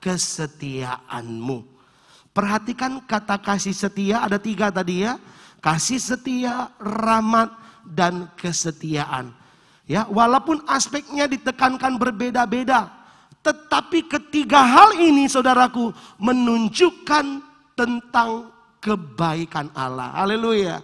kesetiaanmu. 0.06 1.66
Perhatikan 2.30 3.02
kata 3.10 3.42
kasih 3.42 3.74
setia 3.74 4.22
ada 4.22 4.38
tiga 4.38 4.70
tadi 4.70 5.02
ya. 5.02 5.18
Kasih 5.58 5.98
setia, 5.98 6.70
rahmat, 6.78 7.50
dan 7.90 8.30
kesetiaan. 8.38 9.34
Ya, 9.90 10.06
walaupun 10.06 10.62
aspeknya 10.70 11.26
ditekankan 11.26 11.98
berbeda-beda. 11.98 12.94
Tetapi 13.42 14.06
ketiga 14.06 14.62
hal 14.62 14.98
ini 15.02 15.26
saudaraku 15.26 15.90
menunjukkan 16.22 17.26
tentang 17.74 18.50
kebaikan 18.78 19.74
Allah. 19.74 20.14
Haleluya. 20.14 20.82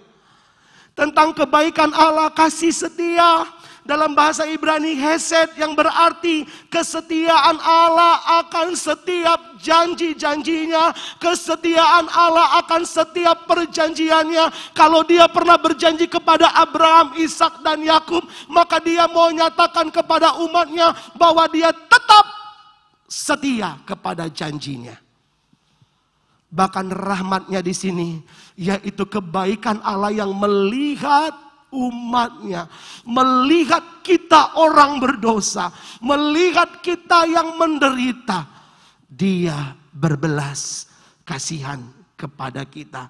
Tentang 0.98 1.34
kebaikan 1.34 1.94
Allah, 1.94 2.30
kasih 2.34 2.74
setia, 2.74 3.46
dalam 3.82 4.14
bahasa 4.14 4.46
Ibrani 4.46 4.94
Hesed 4.94 5.58
yang 5.58 5.74
berarti 5.74 6.46
kesetiaan 6.70 7.58
Allah 7.58 8.46
akan 8.46 8.78
setiap 8.78 9.58
janji-janjinya, 9.58 10.94
kesetiaan 11.18 12.06
Allah 12.14 12.62
akan 12.62 12.86
setiap 12.86 13.50
perjanjiannya. 13.50 14.74
Kalau 14.78 15.02
dia 15.02 15.26
pernah 15.30 15.58
berjanji 15.58 16.06
kepada 16.06 16.54
Abraham, 16.54 17.18
Ishak 17.18 17.66
dan 17.66 17.82
Yakub, 17.82 18.22
maka 18.50 18.78
dia 18.82 19.10
mau 19.10 19.34
nyatakan 19.34 19.90
kepada 19.90 20.38
umatnya 20.42 20.94
bahwa 21.18 21.50
dia 21.50 21.74
tetap 21.74 22.26
setia 23.10 23.82
kepada 23.84 24.30
janjinya. 24.30 24.96
Bahkan 26.52 26.92
rahmatnya 26.92 27.64
di 27.64 27.72
sini, 27.72 28.10
yaitu 28.60 29.08
kebaikan 29.08 29.80
Allah 29.82 30.12
yang 30.12 30.36
melihat 30.36 31.51
umatnya. 31.72 32.68
Melihat 33.08 34.04
kita 34.04 34.60
orang 34.60 35.00
berdosa. 35.00 35.72
Melihat 36.04 36.84
kita 36.84 37.26
yang 37.26 37.56
menderita. 37.58 38.46
Dia 39.08 39.76
berbelas 39.92 40.88
kasihan 41.24 41.80
kepada 42.20 42.68
kita. 42.68 43.08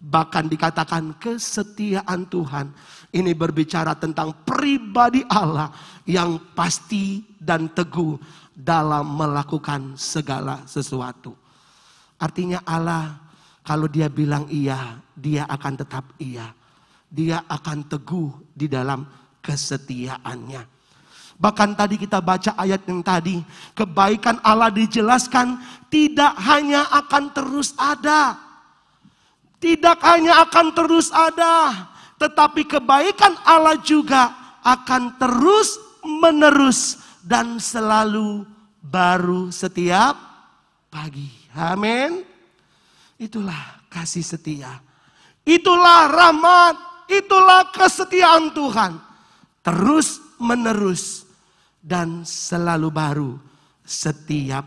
Bahkan 0.00 0.48
dikatakan 0.48 1.20
kesetiaan 1.20 2.24
Tuhan. 2.30 2.72
Ini 3.10 3.34
berbicara 3.36 3.98
tentang 3.98 4.46
pribadi 4.46 5.26
Allah 5.28 5.68
yang 6.06 6.54
pasti 6.54 7.26
dan 7.36 7.68
teguh 7.74 8.16
dalam 8.54 9.18
melakukan 9.18 9.98
segala 9.98 10.62
sesuatu. 10.64 11.34
Artinya 12.16 12.62
Allah 12.64 13.18
kalau 13.66 13.90
dia 13.90 14.08
bilang 14.08 14.48
iya, 14.48 15.00
dia 15.12 15.44
akan 15.44 15.74
tetap 15.84 16.04
iya 16.16 16.59
dia 17.10 17.42
akan 17.50 17.90
teguh 17.90 18.54
di 18.54 18.70
dalam 18.70 19.02
kesetiaannya. 19.42 20.62
Bahkan 21.40 21.70
tadi 21.72 21.96
kita 21.98 22.22
baca 22.22 22.54
ayat 22.54 22.86
yang 22.86 23.02
tadi, 23.02 23.42
kebaikan 23.74 24.38
Allah 24.44 24.70
dijelaskan 24.70 25.58
tidak 25.90 26.36
hanya 26.38 26.86
akan 26.92 27.34
terus 27.34 27.74
ada. 27.74 28.38
Tidak 29.60 29.98
hanya 30.00 30.40
akan 30.48 30.72
terus 30.72 31.12
ada, 31.12 31.84
tetapi 32.16 32.64
kebaikan 32.64 33.36
Allah 33.44 33.76
juga 33.84 34.32
akan 34.64 35.20
terus 35.20 35.76
menerus 36.00 36.96
dan 37.20 37.60
selalu 37.60 38.48
baru 38.80 39.52
setiap 39.52 40.16
pagi. 40.88 41.28
Amin. 41.52 42.24
Itulah 43.20 43.84
kasih 43.92 44.24
setia. 44.24 44.80
Itulah 45.44 46.08
rahmat 46.08 46.89
Itulah 47.10 47.74
kesetiaan 47.74 48.54
Tuhan. 48.54 49.02
Terus 49.66 50.22
menerus 50.38 51.26
dan 51.82 52.22
selalu 52.22 52.88
baru 52.88 53.34
setiap 53.82 54.62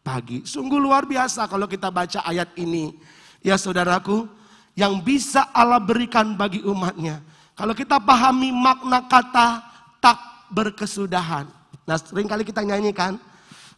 pagi. 0.00 0.40
Sungguh 0.48 0.80
luar 0.80 1.04
biasa 1.04 1.44
kalau 1.44 1.68
kita 1.68 1.92
baca 1.92 2.24
ayat 2.24 2.48
ini. 2.56 2.96
Ya 3.44 3.60
saudaraku, 3.60 4.24
yang 4.72 5.04
bisa 5.04 5.52
Allah 5.52 5.78
berikan 5.78 6.34
bagi 6.34 6.64
umatnya. 6.64 7.20
Kalau 7.52 7.76
kita 7.76 8.00
pahami 8.00 8.48
makna 8.52 9.04
kata 9.04 9.60
tak 10.00 10.18
berkesudahan. 10.50 11.46
Nah 11.86 11.96
sering 12.00 12.26
kali 12.26 12.42
kita 12.44 12.62
nyanyikan. 12.64 13.18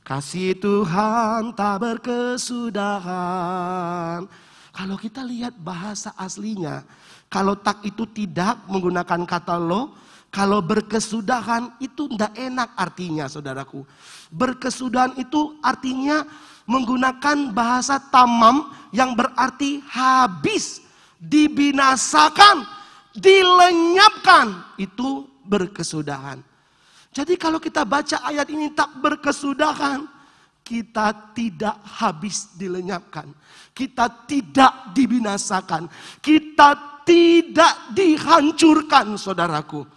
Kasih 0.03 0.55
Tuhan 0.57 1.53
tak 1.53 1.79
berkesudahan. 1.85 4.25
Kalau 4.73 4.97
kita 4.97 5.21
lihat 5.27 5.53
bahasa 5.61 6.15
aslinya, 6.17 6.83
kalau 7.29 7.61
tak 7.61 7.85
itu 7.85 8.09
tidak 8.09 8.65
menggunakan 8.73 9.29
kata 9.29 9.61
lo, 9.61 9.93
kalau 10.29 10.61
berkesudahan 10.61 11.77
itu 11.81 12.09
tidak 12.13 12.33
enak 12.37 12.69
artinya 12.77 13.29
saudaraku. 13.29 13.85
Berkesudahan 14.29 15.17
itu 15.21 15.57
artinya 15.65 16.25
menggunakan 16.69 17.53
bahasa 17.57 17.97
tamam 18.13 18.69
yang 18.93 19.17
berarti 19.17 19.81
habis, 19.89 20.85
dibinasakan, 21.17 22.65
dilenyapkan. 23.17 24.77
Itu 24.77 25.29
berkesudahan. 25.49 26.45
Jadi 27.13 27.41
kalau 27.41 27.57
kita 27.57 27.89
baca 27.89 28.21
ayat 28.25 28.53
ini 28.53 28.73
tak 28.77 29.01
berkesudahan, 29.01 30.05
kita 30.61 31.33
tidak 31.33 31.81
habis 31.97 32.53
dilenyapkan. 32.53 33.33
Kita 33.73 34.29
tidak 34.29 34.93
dibinasakan. 34.93 35.89
Kita 36.21 36.98
tidak 37.09 37.97
dihancurkan 37.97 39.17
saudaraku. 39.17 39.89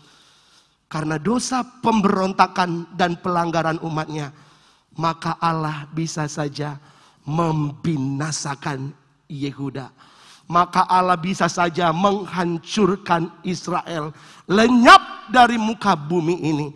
Karena 0.87 1.19
dosa 1.19 1.63
pemberontakan 1.63 2.95
dan 2.95 3.19
pelanggaran 3.19 3.79
umatnya. 3.83 4.31
Maka 4.95 5.39
Allah 5.39 5.87
bisa 5.91 6.27
saja 6.27 6.79
membinasakan 7.27 8.91
Yehuda. 9.27 9.91
Maka 10.51 10.83
Allah 10.83 11.15
bisa 11.15 11.47
saja 11.47 11.95
menghancurkan 11.95 13.31
Israel. 13.47 14.11
Lenyap 14.51 15.31
dari 15.31 15.55
muka 15.55 15.95
bumi 15.95 16.43
ini. 16.43 16.67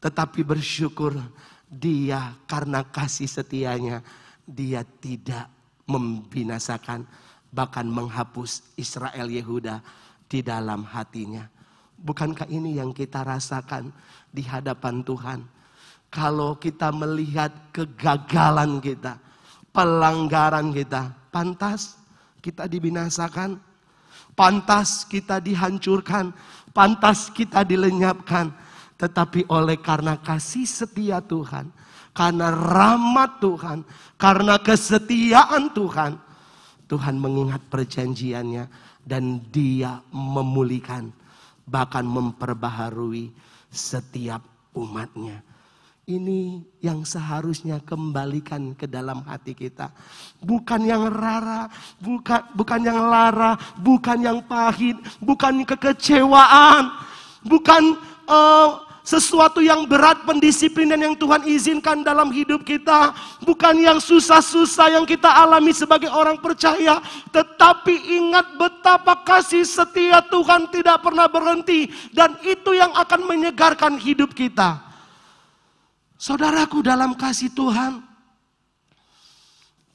Tetapi 0.00 0.40
bersyukur 0.40 1.20
dia 1.68 2.32
karena 2.48 2.80
kasih 2.80 3.28
setianya. 3.28 4.00
Dia 4.48 4.80
tidak 4.88 5.52
membinasakan 5.84 7.04
bahkan 7.50 7.86
menghapus 7.86 8.62
Israel 8.78 9.26
Yehuda 9.26 9.82
di 10.30 10.40
dalam 10.40 10.86
hatinya. 10.86 11.46
Bukankah 12.00 12.48
ini 12.48 12.78
yang 12.80 12.94
kita 12.96 13.26
rasakan 13.26 13.92
di 14.30 14.46
hadapan 14.46 15.04
Tuhan? 15.04 15.40
Kalau 16.10 16.56
kita 16.58 16.90
melihat 16.90 17.52
kegagalan 17.70 18.82
kita, 18.82 19.18
pelanggaran 19.70 20.74
kita, 20.74 21.12
pantas 21.30 22.00
kita 22.42 22.66
dibinasakan, 22.66 23.60
pantas 24.34 25.06
kita 25.06 25.38
dihancurkan, 25.38 26.32
pantas 26.72 27.28
kita 27.30 27.62
dilenyapkan. 27.62 28.50
Tetapi 28.96 29.48
oleh 29.48 29.78
karena 29.80 30.18
kasih 30.18 30.66
setia 30.66 31.20
Tuhan, 31.24 31.72
karena 32.12 32.52
rahmat 32.52 33.40
Tuhan, 33.40 33.78
karena 34.20 34.60
kesetiaan 34.60 35.72
Tuhan, 35.72 36.20
Tuhan 36.90 37.22
mengingat 37.22 37.62
perjanjiannya 37.70 38.66
dan 39.06 39.38
dia 39.54 40.02
memulihkan 40.10 41.14
bahkan 41.62 42.02
memperbaharui 42.02 43.30
setiap 43.70 44.42
umatnya. 44.74 45.38
Ini 46.10 46.58
yang 46.82 47.06
seharusnya 47.06 47.78
kembalikan 47.86 48.74
ke 48.74 48.90
dalam 48.90 49.22
hati 49.22 49.54
kita. 49.54 49.94
Bukan 50.42 50.82
yang 50.82 51.06
rara, 51.06 51.70
bukan 52.02 52.42
bukan 52.58 52.80
yang 52.82 53.06
lara, 53.06 53.54
bukan 53.78 54.18
yang 54.18 54.42
pahit, 54.42 54.98
bukan 55.22 55.62
kekecewaan, 55.62 56.90
bukan 57.46 57.94
uh, 58.26 58.89
sesuatu 59.00 59.64
yang 59.64 59.88
berat 59.88 60.22
pendisiplinan 60.28 61.00
yang 61.00 61.16
Tuhan 61.16 61.44
izinkan 61.48 62.04
dalam 62.04 62.28
hidup 62.30 62.62
kita. 62.62 63.16
Bukan 63.44 63.80
yang 63.80 63.98
susah-susah 63.98 64.96
yang 65.00 65.08
kita 65.08 65.28
alami 65.28 65.72
sebagai 65.72 66.12
orang 66.12 66.36
percaya. 66.38 67.00
Tetapi 67.32 67.94
ingat 68.20 68.60
betapa 68.60 69.24
kasih 69.24 69.64
setia 69.64 70.20
Tuhan 70.28 70.68
tidak 70.68 71.00
pernah 71.00 71.26
berhenti. 71.26 71.88
Dan 72.12 72.36
itu 72.44 72.76
yang 72.76 72.92
akan 72.92 73.20
menyegarkan 73.24 73.96
hidup 73.96 74.36
kita. 74.36 74.80
Saudaraku 76.20 76.84
dalam 76.84 77.16
kasih 77.16 77.48
Tuhan. 77.56 78.04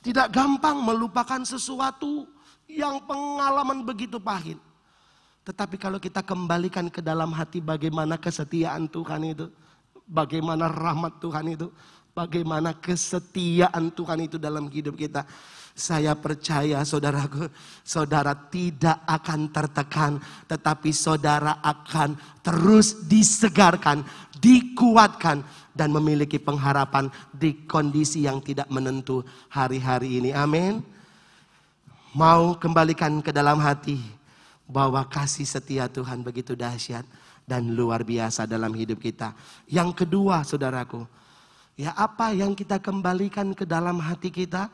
Tidak 0.01 0.29
gampang 0.29 0.85
melupakan 0.85 1.41
sesuatu 1.41 2.29
yang 2.69 3.01
pengalaman 3.09 3.81
begitu 3.81 4.21
pahit. 4.21 4.64
Tetapi 5.45 5.77
kalau 5.77 6.01
kita 6.01 6.25
kembalikan 6.25 6.89
ke 6.89 7.05
dalam 7.05 7.29
hati 7.29 7.61
bagaimana 7.61 8.17
kesetiaan 8.17 8.89
Tuhan 8.89 9.21
itu, 9.29 9.45
bagaimana 10.09 10.65
rahmat 10.65 11.21
Tuhan 11.21 11.53
itu, 11.53 11.69
bagaimana 12.17 12.73
kesetiaan 12.73 13.93
Tuhan 13.93 14.25
itu 14.25 14.41
dalam 14.41 14.65
hidup 14.73 14.97
kita. 14.97 15.21
Saya 15.75 16.15
percaya 16.17 16.81
saudaraku, 16.81 17.51
saudara 17.85 18.33
tidak 18.33 19.05
akan 19.05 19.51
tertekan, 19.53 20.11
tetapi 20.49 20.89
saudara 20.89 21.61
akan 21.61 22.17
terus 22.41 23.05
disegarkan, 23.05 24.01
dikuatkan, 24.39 25.45
dan 25.75 25.91
memiliki 25.91 26.39
pengharapan 26.39 27.11
di 27.35 27.67
kondisi 27.67 28.23
yang 28.23 28.39
tidak 28.39 28.71
menentu 28.71 29.21
hari-hari 29.51 30.23
ini. 30.23 30.31
Amin. 30.31 30.79
Mau 32.15 32.55
kembalikan 32.55 33.19
ke 33.19 33.35
dalam 33.35 33.59
hati 33.59 34.14
bahwa 34.65 35.05
kasih 35.05 35.45
setia 35.45 35.85
Tuhan 35.89 36.25
begitu 36.25 36.57
dahsyat 36.57 37.05
dan 37.45 37.73
luar 37.73 38.01
biasa 38.01 38.49
dalam 38.49 38.73
hidup 38.73 38.97
kita. 38.97 39.37
Yang 39.69 40.05
kedua, 40.05 40.41
saudaraku, 40.41 41.05
Ya 41.75 41.91
apa 41.91 42.31
yang 42.31 42.55
kita 42.55 42.79
kembalikan 42.79 43.51
ke 43.51 43.67
dalam 43.67 43.99
hati 43.99 44.31
kita? 44.31 44.71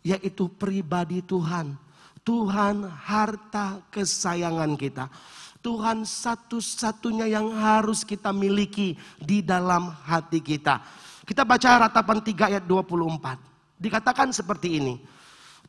Yaitu 0.00 0.48
pribadi 0.48 1.20
Tuhan. 1.20 1.76
Tuhan 2.24 2.88
harta 2.88 3.84
kesayangan 3.92 4.72
kita. 4.80 5.12
Tuhan 5.60 6.08
satu-satunya 6.08 7.28
yang 7.28 7.52
harus 7.52 8.00
kita 8.00 8.32
miliki 8.32 8.96
di 9.20 9.44
dalam 9.44 9.92
hati 10.08 10.40
kita. 10.40 10.80
Kita 11.28 11.44
baca 11.44 11.88
ratapan 11.88 12.24
3 12.24 12.48
ayat 12.56 12.64
24. 12.64 13.36
Dikatakan 13.76 14.32
seperti 14.32 14.80
ini. 14.80 14.96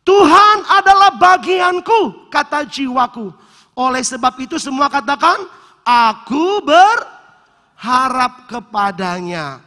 Tuhan 0.08 0.58
adalah 0.63 1.19
bagianku, 1.19 2.32
kata 2.32 2.63
jiwaku. 2.63 3.36
Oleh 3.80 4.04
sebab 4.04 4.36
itu 4.44 4.60
semua 4.60 4.92
katakan, 4.92 5.39
aku 5.88 6.60
berharap 6.68 8.44
kepadanya. 8.52 9.63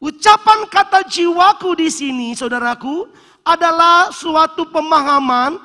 Ucapan 0.00 0.64
kata 0.72 1.04
jiwaku 1.04 1.76
di 1.76 1.92
sini, 1.92 2.32
saudaraku, 2.32 3.04
adalah 3.44 4.08
suatu 4.08 4.64
pemahaman 4.72 5.60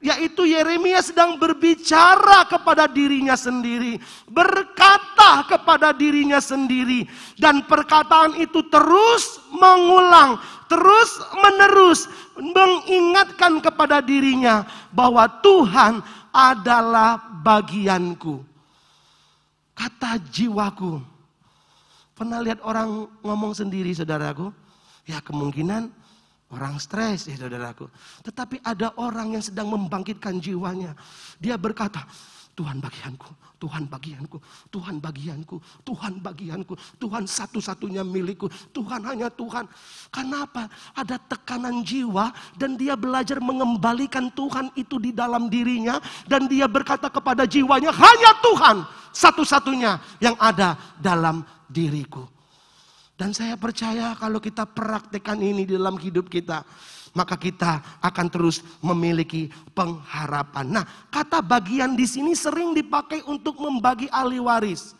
yaitu 0.00 0.48
Yeremia 0.48 1.04
sedang 1.04 1.36
berbicara 1.36 2.48
kepada 2.48 2.88
dirinya 2.88 3.36
sendiri, 3.36 4.00
berkata 4.24 5.44
kepada 5.44 5.92
dirinya 5.92 6.40
sendiri, 6.40 7.04
dan 7.36 7.60
perkataan 7.68 8.32
itu 8.40 8.64
terus 8.72 9.44
mengulang, 9.52 10.40
terus 10.72 11.20
menerus 11.36 12.08
mengingatkan 12.40 13.60
kepada 13.60 14.00
dirinya 14.00 14.64
bahwa 14.88 15.28
Tuhan 15.44 16.00
adalah 16.32 17.18
bagianku. 17.42 18.42
Kata 19.74 20.20
jiwaku, 20.30 21.00
Pernah 22.20 22.44
lihat 22.44 22.60
orang 22.60 23.08
ngomong 23.24 23.56
sendiri 23.56 23.96
saudaraku? 23.96 24.52
Ya 25.08 25.24
kemungkinan 25.24 25.88
orang 26.52 26.76
stres 26.76 27.24
ya 27.24 27.40
saudaraku. 27.40 27.88
Tetapi 28.20 28.60
ada 28.60 28.92
orang 29.00 29.40
yang 29.40 29.40
sedang 29.40 29.72
membangkitkan 29.72 30.36
jiwanya. 30.36 30.92
Dia 31.40 31.56
berkata, 31.56 32.04
Tuhan 32.52 32.76
bagianku, 32.76 33.32
Tuhan 33.60 33.84
bagianku, 33.84 34.40
Tuhan 34.72 34.96
bagianku, 35.04 35.60
Tuhan 35.84 36.24
bagianku, 36.24 36.72
Tuhan 36.96 37.28
satu-satunya 37.28 38.00
milikku, 38.00 38.48
Tuhan 38.72 39.04
hanya 39.04 39.28
Tuhan. 39.28 39.68
Kenapa? 40.08 40.72
Ada 40.96 41.20
tekanan 41.20 41.84
jiwa 41.84 42.32
dan 42.56 42.80
dia 42.80 42.96
belajar 42.96 43.36
mengembalikan 43.36 44.32
Tuhan 44.32 44.72
itu 44.80 44.96
di 44.96 45.12
dalam 45.12 45.52
dirinya 45.52 46.00
dan 46.24 46.48
dia 46.48 46.64
berkata 46.64 47.12
kepada 47.12 47.44
jiwanya, 47.44 47.92
hanya 47.92 48.32
Tuhan 48.40 48.76
satu-satunya 49.12 50.00
yang 50.24 50.40
ada 50.40 50.80
dalam 50.96 51.44
diriku. 51.68 52.24
Dan 53.20 53.36
saya 53.36 53.60
percaya 53.60 54.16
kalau 54.16 54.40
kita 54.40 54.64
praktekkan 54.64 55.36
ini 55.44 55.68
di 55.68 55.76
dalam 55.76 56.00
hidup 56.00 56.32
kita, 56.32 56.64
maka 57.12 57.34
kita 57.34 57.82
akan 57.98 58.26
terus 58.30 58.62
memiliki 58.78 59.50
pengharapan. 59.74 60.80
Nah, 60.80 60.84
kata 61.10 61.42
bagian 61.42 61.98
di 61.98 62.06
sini 62.06 62.34
sering 62.38 62.74
dipakai 62.74 63.22
untuk 63.26 63.58
membagi 63.58 64.06
ahli 64.10 64.38
waris. 64.38 64.94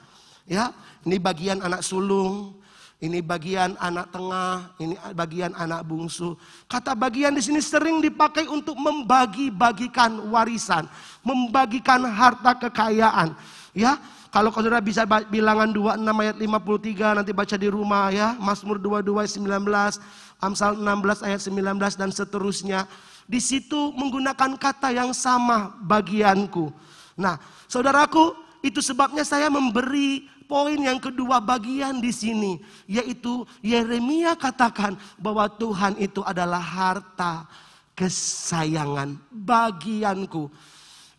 Ya, 0.50 0.74
ini 1.06 1.22
bagian 1.22 1.62
anak 1.62 1.86
sulung, 1.86 2.58
ini 3.00 3.24
bagian 3.24 3.78
anak 3.80 4.12
tengah, 4.12 4.76
ini 4.82 4.98
bagian 5.14 5.56
anak 5.56 5.86
bungsu. 5.86 6.36
Kata 6.68 6.92
bagian 6.92 7.32
di 7.32 7.40
sini 7.40 7.62
sering 7.62 8.02
dipakai 8.04 8.50
untuk 8.50 8.74
membagi-bagikan 8.76 10.28
warisan, 10.28 10.90
membagikan 11.24 12.04
harta 12.04 12.52
kekayaan. 12.58 13.32
Ya, 13.70 13.96
kalau 14.30 14.54
saudara 14.54 14.78
bisa 14.78 15.02
bilangan 15.26 15.74
26 15.74 16.06
ayat 16.06 16.36
53 16.38 17.18
nanti 17.18 17.32
baca 17.34 17.56
di 17.58 17.66
rumah 17.66 18.14
ya. 18.14 18.38
Mazmur 18.38 18.78
22 18.78 19.26
ayat 19.26 19.32
19, 19.34 19.98
Amsal 20.38 20.78
16 20.78 21.26
ayat 21.26 21.40
19 21.42 21.98
dan 21.98 22.10
seterusnya. 22.14 22.86
Di 23.26 23.42
situ 23.42 23.90
menggunakan 23.98 24.54
kata 24.54 24.94
yang 24.94 25.10
sama 25.10 25.74
bagianku. 25.82 26.70
Nah, 27.18 27.42
saudaraku, 27.66 28.38
itu 28.62 28.78
sebabnya 28.78 29.26
saya 29.26 29.50
memberi 29.50 30.30
poin 30.46 30.78
yang 30.78 31.02
kedua 31.02 31.42
bagian 31.42 31.98
di 31.98 32.14
sini, 32.14 32.62
yaitu 32.86 33.42
Yeremia 33.66 34.38
katakan 34.38 34.94
bahwa 35.18 35.50
Tuhan 35.50 35.98
itu 35.98 36.22
adalah 36.22 36.62
harta 36.62 37.50
kesayangan 37.98 39.18
bagianku. 39.30 40.50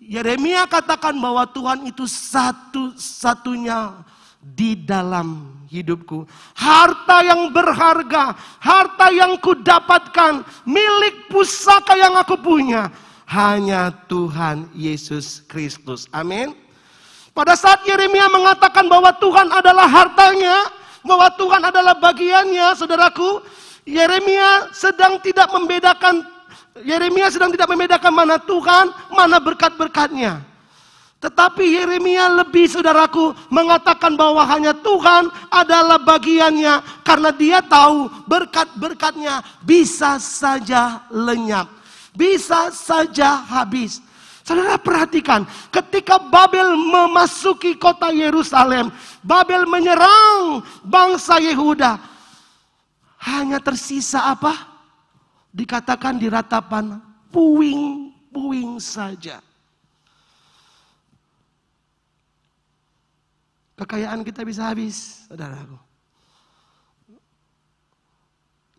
Yeremia 0.02 0.66
katakan 0.66 1.14
bahwa 1.22 1.46
Tuhan 1.46 1.86
itu 1.86 2.10
satu-satunya 2.10 4.02
di 4.42 4.74
dalam 4.74 5.62
hidupku. 5.70 6.26
Harta 6.58 7.22
yang 7.22 7.54
berharga, 7.54 8.34
harta 8.58 9.14
yang 9.14 9.38
kudapatkan, 9.38 10.42
milik 10.66 11.30
pusaka 11.30 11.94
yang 11.94 12.18
aku 12.18 12.34
punya. 12.42 12.90
Hanya 13.30 13.94
Tuhan 14.10 14.74
Yesus 14.74 15.46
Kristus. 15.46 16.10
Amin. 16.10 16.58
Pada 17.32 17.54
saat 17.54 17.86
Yeremia 17.86 18.28
mengatakan 18.28 18.90
bahwa 18.90 19.14
Tuhan 19.22 19.54
adalah 19.54 19.86
hartanya, 19.86 20.68
bahwa 21.06 21.30
Tuhan 21.38 21.62
adalah 21.62 21.96
bagiannya, 21.96 22.74
saudaraku, 22.74 23.46
Yeremia 23.86 24.74
sedang 24.74 25.22
tidak 25.22 25.48
membedakan 25.54 26.26
Yeremia 26.80 27.28
sedang 27.28 27.52
tidak 27.52 27.68
membedakan 27.68 28.14
mana 28.16 28.40
Tuhan, 28.40 28.96
mana 29.12 29.44
berkat-berkatnya. 29.44 30.40
Tetapi 31.22 31.78
Yeremia 31.78 32.32
lebih 32.42 32.66
saudaraku 32.66 33.36
mengatakan 33.52 34.18
bahwa 34.18 34.42
hanya 34.48 34.74
Tuhan 34.74 35.30
adalah 35.54 36.02
bagiannya 36.02 36.82
karena 37.06 37.30
dia 37.30 37.62
tahu 37.62 38.10
berkat-berkatnya 38.26 39.46
bisa 39.62 40.18
saja 40.18 41.06
lenyap, 41.14 41.70
bisa 42.16 42.74
saja 42.74 43.38
habis. 43.46 44.02
Saudara 44.42 44.82
perhatikan, 44.82 45.46
ketika 45.70 46.18
Babel 46.18 46.74
memasuki 46.74 47.78
kota 47.78 48.10
Yerusalem, 48.10 48.90
Babel 49.22 49.70
menyerang 49.70 50.66
bangsa 50.82 51.38
Yehuda. 51.38 52.02
Hanya 53.22 53.62
tersisa 53.62 54.34
apa? 54.34 54.71
Dikatakan 55.52 56.16
di 56.16 56.32
ratapan 56.32 56.98
puing-puing 57.30 58.80
saja. 58.80 59.44
Kekayaan 63.76 64.24
kita 64.24 64.48
bisa 64.48 64.72
habis, 64.72 65.28
saudaraku. 65.28 65.78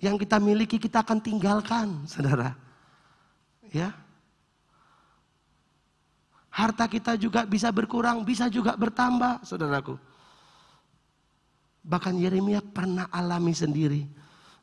Yang 0.02 0.26
kita 0.26 0.36
miliki 0.42 0.76
kita 0.82 1.04
akan 1.04 1.18
tinggalkan, 1.22 2.06
saudara. 2.10 2.58
Ya. 3.70 3.94
Harta 6.52 6.84
kita 6.86 7.16
juga 7.16 7.48
bisa 7.48 7.72
berkurang, 7.72 8.22
bisa 8.26 8.46
juga 8.50 8.76
bertambah, 8.76 9.42
saudaraku. 9.46 9.96
Bahkan 11.82 12.14
Yeremia 12.22 12.62
pernah 12.62 13.10
alami 13.10 13.50
sendiri 13.56 14.21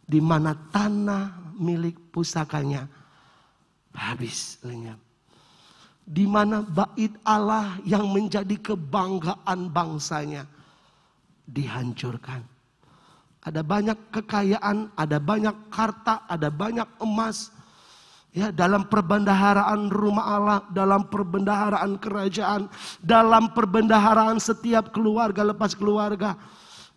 di 0.09 0.17
mana 0.17 0.57
tanah 0.73 1.53
milik 1.61 2.09
pusakanya 2.09 2.89
habis 3.93 4.57
lenyap. 4.65 4.97
Di 6.09 6.25
mana 6.25 6.65
bait 6.65 7.13
Allah 7.21 7.77
yang 7.85 8.09
menjadi 8.09 8.57
kebanggaan 8.57 9.69
bangsanya 9.69 10.49
dihancurkan. 11.45 12.41
Ada 13.45 13.61
banyak 13.61 14.09
kekayaan, 14.09 14.89
ada 14.97 15.21
banyak 15.21 15.53
harta, 15.69 16.25
ada 16.25 16.49
banyak 16.49 16.89
emas. 16.97 17.53
Ya, 18.33 18.49
dalam 18.49 18.89
perbendaharaan 18.89 19.89
rumah 19.93 20.25
Allah, 20.25 20.59
dalam 20.73 21.05
perbendaharaan 21.05 21.97
kerajaan, 22.01 22.65
dalam 23.01 23.53
perbendaharaan 23.53 24.41
setiap 24.41 24.89
keluarga 24.89 25.45
lepas 25.45 25.77
keluarga 25.77 26.37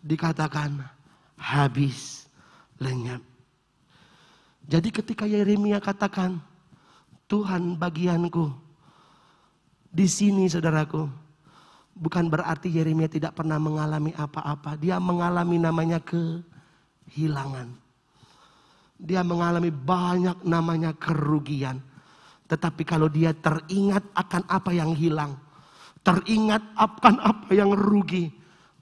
dikatakan 0.01 0.77
habis 1.37 2.22
lenyap. 2.83 3.23
Jadi 4.67 4.89
ketika 4.91 5.23
Yeremia 5.23 5.79
katakan, 5.79 6.39
Tuhan 7.31 7.79
bagianku, 7.79 8.51
di 9.93 10.07
sini 10.07 10.47
saudaraku, 10.47 11.07
bukan 11.95 12.27
berarti 12.27 12.67
Yeremia 12.71 13.07
tidak 13.07 13.37
pernah 13.37 13.59
mengalami 13.59 14.11
apa-apa. 14.15 14.75
Dia 14.79 14.99
mengalami 14.99 15.57
namanya 15.59 15.99
kehilangan. 16.03 17.69
Dia 19.03 19.19
mengalami 19.25 19.71
banyak 19.71 20.47
namanya 20.47 20.95
kerugian. 20.95 21.83
Tetapi 22.47 22.83
kalau 22.87 23.09
dia 23.09 23.33
teringat 23.33 24.03
akan 24.15 24.43
apa 24.47 24.71
yang 24.71 24.95
hilang, 24.95 25.35
teringat 26.05 26.61
akan 26.77 27.15
apa 27.19 27.49
yang 27.51 27.73
rugi, 27.73 28.31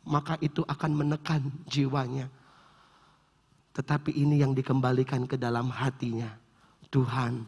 maka 0.06 0.36
itu 0.44 0.66
akan 0.66 0.92
menekan 0.94 1.42
jiwanya. 1.66 2.28
Tetapi 3.71 4.15
ini 4.15 4.43
yang 4.43 4.51
dikembalikan 4.51 5.23
ke 5.25 5.39
dalam 5.39 5.71
hatinya. 5.71 6.27
Tuhan 6.91 7.47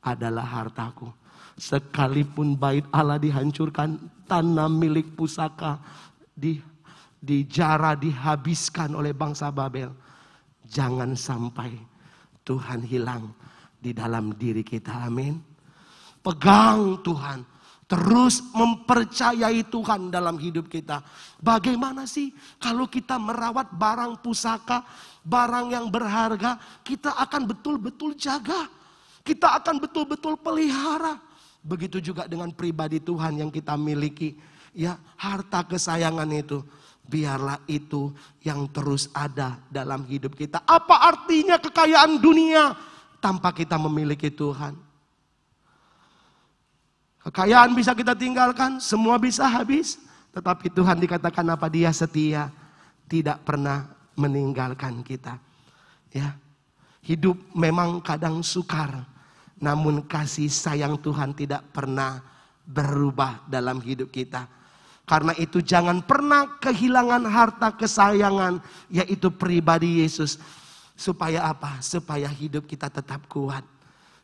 adalah 0.00 0.44
hartaku. 0.44 1.12
Sekalipun 1.58 2.56
bait 2.56 2.86
Allah 2.94 3.20
dihancurkan, 3.20 3.98
tanah 4.24 4.70
milik 4.70 5.12
pusaka 5.12 5.76
di 6.32 6.62
dijara 7.18 7.98
dihabiskan 7.98 8.94
oleh 8.94 9.10
bangsa 9.12 9.50
Babel. 9.50 9.90
Jangan 10.64 11.18
sampai 11.18 11.74
Tuhan 12.46 12.86
hilang 12.86 13.34
di 13.76 13.92
dalam 13.92 14.32
diri 14.38 14.62
kita. 14.62 15.10
Amin. 15.10 15.36
Pegang 16.22 17.00
Tuhan. 17.04 17.57
Terus 17.88 18.44
mempercayai 18.52 19.64
Tuhan 19.64 20.12
dalam 20.12 20.36
hidup 20.36 20.68
kita. 20.68 21.00
Bagaimana 21.40 22.04
sih 22.04 22.36
kalau 22.60 22.84
kita 22.84 23.16
merawat 23.16 23.72
barang 23.72 24.20
pusaka, 24.20 24.84
barang 25.24 25.72
yang 25.72 25.88
berharga, 25.88 26.60
kita 26.84 27.16
akan 27.16 27.48
betul-betul 27.48 28.12
jaga. 28.12 28.68
Kita 29.24 29.56
akan 29.56 29.80
betul-betul 29.80 30.36
pelihara. 30.36 31.16
Begitu 31.64 32.12
juga 32.12 32.28
dengan 32.28 32.52
pribadi 32.52 33.00
Tuhan 33.00 33.40
yang 33.40 33.48
kita 33.48 33.72
miliki. 33.80 34.36
Ya, 34.76 35.00
harta 35.16 35.64
kesayangan 35.64 36.28
itu 36.36 36.60
biarlah 37.08 37.56
itu 37.64 38.12
yang 38.44 38.68
terus 38.68 39.08
ada 39.16 39.56
dalam 39.72 40.04
hidup 40.04 40.36
kita. 40.36 40.60
Apa 40.68 41.08
artinya 41.08 41.56
kekayaan 41.56 42.20
dunia 42.20 42.76
tanpa 43.16 43.56
kita 43.56 43.80
memiliki 43.80 44.28
Tuhan? 44.28 44.87
Kekayaan 47.28 47.76
bisa 47.76 47.92
kita 47.92 48.16
tinggalkan, 48.16 48.80
semua 48.80 49.20
bisa 49.20 49.44
habis. 49.44 50.00
Tetapi 50.32 50.72
Tuhan 50.72 50.96
dikatakan 50.96 51.44
apa? 51.52 51.68
Dia 51.68 51.92
setia, 51.92 52.48
tidak 53.04 53.44
pernah 53.44 53.84
meninggalkan 54.16 55.04
kita. 55.04 55.36
Ya, 56.08 56.32
hidup 57.04 57.36
memang 57.52 58.00
kadang 58.00 58.40
sukar, 58.40 59.04
namun 59.60 60.00
kasih 60.08 60.48
sayang 60.48 60.96
Tuhan 60.96 61.36
tidak 61.36 61.68
pernah 61.68 62.24
berubah 62.64 63.44
dalam 63.44 63.84
hidup 63.84 64.08
kita. 64.08 64.48
Karena 65.04 65.36
itu 65.36 65.60
jangan 65.60 66.00
pernah 66.00 66.56
kehilangan 66.64 67.28
harta 67.28 67.76
kesayangan, 67.76 68.56
yaitu 68.88 69.28
pribadi 69.28 70.00
Yesus. 70.00 70.40
Supaya 70.96 71.44
apa? 71.44 71.76
Supaya 71.84 72.24
hidup 72.32 72.64
kita 72.64 72.88
tetap 72.88 73.28
kuat. 73.28 73.68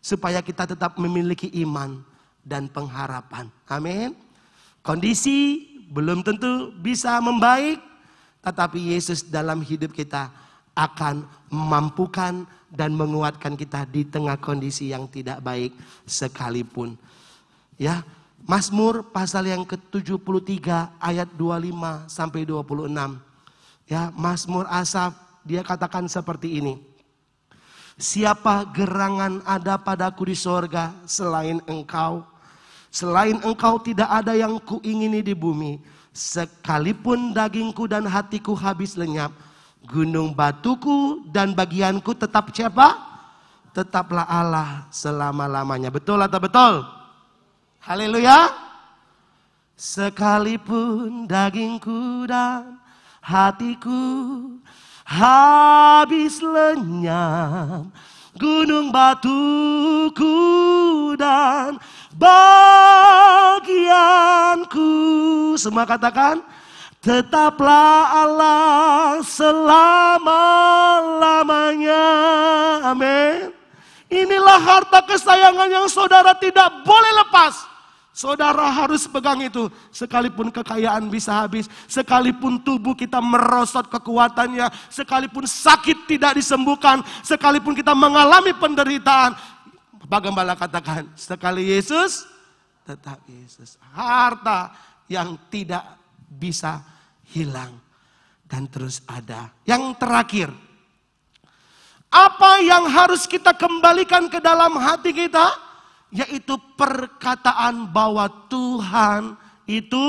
Supaya 0.01 0.41
kita 0.41 0.65
tetap 0.65 0.97
memiliki 0.97 1.53
iman 1.61 2.14
dan 2.45 2.69
pengharapan. 2.69 3.49
Amin. 3.67 4.13
Kondisi 4.85 5.65
belum 5.89 6.21
tentu 6.21 6.71
bisa 6.77 7.17
membaik, 7.25 7.81
tetapi 8.45 8.93
Yesus 8.93 9.25
dalam 9.25 9.65
hidup 9.65 9.97
kita 9.97 10.29
akan 10.77 11.25
memampukan 11.49 12.45
dan 12.69 12.93
menguatkan 12.93 13.55
kita 13.55 13.87
di 13.89 14.05
tengah 14.05 14.37
kondisi 14.37 14.91
yang 14.91 15.07
tidak 15.09 15.41
baik 15.41 15.73
sekalipun. 16.05 16.99
Ya, 17.81 18.03
Mazmur 18.45 19.09
pasal 19.09 19.49
yang 19.49 19.65
ke-73 19.65 21.01
ayat 21.01 21.29
25 21.33 22.11
sampai 22.11 22.45
26. 22.45 22.93
Ya, 23.89 24.13
Mazmur 24.13 24.69
Asaf 24.69 25.17
dia 25.47 25.65
katakan 25.65 26.05
seperti 26.11 26.61
ini. 26.61 26.77
Siapa 27.95 28.75
gerangan 28.75 29.39
ada 29.47 29.79
padaku 29.79 30.27
di 30.27 30.37
sorga 30.37 30.91
selain 31.07 31.63
engkau? 31.71 32.27
Selain 32.95 33.35
engkau 33.43 33.83
tidak 33.83 34.07
ada 34.07 34.39
yang 34.39 34.55
kuingini 34.63 35.19
di 35.19 35.35
bumi. 35.35 35.83
Sekalipun 36.15 37.35
dagingku 37.35 37.91
dan 37.91 38.07
hatiku 38.07 38.55
habis 38.55 38.95
lenyap. 38.95 39.35
Gunung 39.83 40.31
batuku 40.31 41.27
dan 41.35 41.59
bagianku 41.59 42.15
tetap 42.15 42.55
siapa? 42.55 42.95
Tetaplah 43.75 44.31
Allah 44.31 44.87
selama-lamanya. 44.95 45.91
Betul 45.91 46.23
atau 46.23 46.39
betul? 46.39 46.87
Haleluya. 47.83 48.55
Sekalipun 49.75 51.27
dagingku 51.27 52.31
dan 52.31 52.79
hatiku 53.19 54.55
habis 55.03 56.39
lenyap 56.39 57.91
gunung 58.39 58.91
batuku 58.91 60.35
dan 61.19 61.79
bagianku. 62.15 62.71
Semua 65.59 65.87
katakan, 65.87 66.43
tetaplah 67.03 68.25
Allah 68.25 69.19
selama-lamanya. 69.23 72.07
Amin. 72.91 73.53
Inilah 74.15 74.63
harta 74.63 75.03
kesayangan 75.03 75.71
yang 75.71 75.89
saudara 75.91 76.35
tidak 76.39 76.71
boleh 76.87 77.13
lepas. 77.25 77.74
Saudara 78.15 78.71
harus 78.71 79.11
pegang 79.11 79.43
itu. 79.43 79.67
Sekalipun 79.91 80.55
kekayaan 80.55 81.11
bisa 81.11 81.35
habis. 81.35 81.67
Sekalipun 81.91 82.63
tubuh 82.63 82.95
kita 82.95 83.19
merosot 83.19 83.91
kekuatannya. 83.91 84.71
Sekalipun 84.87 85.43
sakit 85.51 86.07
tidak 86.07 86.39
disembuhkan. 86.39 87.03
Sekalipun 87.27 87.75
kita 87.75 87.91
mengalami 87.91 88.55
penderitaan. 88.55 89.35
Bagaimana 90.07 90.55
katakan? 90.55 91.11
Sekali 91.19 91.75
Yesus, 91.75 92.23
tetap 92.87 93.19
Yesus. 93.27 93.75
Harta 93.91 94.71
yang 95.11 95.35
tidak 95.51 95.83
bisa 96.31 96.87
hilang. 97.35 97.83
Dan 98.47 98.71
terus 98.71 99.03
ada. 99.11 99.51
Yang 99.67 99.99
terakhir. 99.99 100.49
Apa 102.15 102.63
yang 102.63 102.87
harus 102.87 103.27
kita 103.27 103.51
kembalikan 103.59 104.31
ke 104.31 104.39
dalam 104.39 104.79
hati 104.79 105.11
kita? 105.11 105.64
Yaitu 106.15 106.55
perkataan 106.79 107.91
bahwa 107.91 108.31
Tuhan 108.47 109.35
itu 109.67 110.07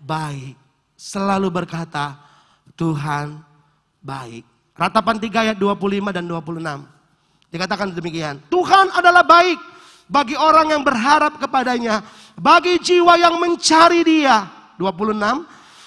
baik. 0.00 0.56
Selalu 0.96 1.52
berkata, 1.52 2.16
Tuhan 2.72 3.44
baik. 4.00 4.48
Ratapan 4.72 5.20
3 5.20 5.44
ayat 5.52 5.56
25 5.60 6.16
dan 6.16 6.24
26. 6.24 7.52
Dikatakan 7.52 7.92
demikian. 7.92 8.40
Tuhan 8.48 8.88
adalah 8.96 9.20
baik 9.20 9.60
bagi 10.08 10.32
orang 10.32 10.72
yang 10.72 10.80
berharap 10.80 11.36
kepadanya. 11.36 12.00
Bagi 12.40 12.80
jiwa 12.80 13.20
yang 13.20 13.36
mencari 13.36 14.00
dia. 14.00 14.48
26. 14.80 15.12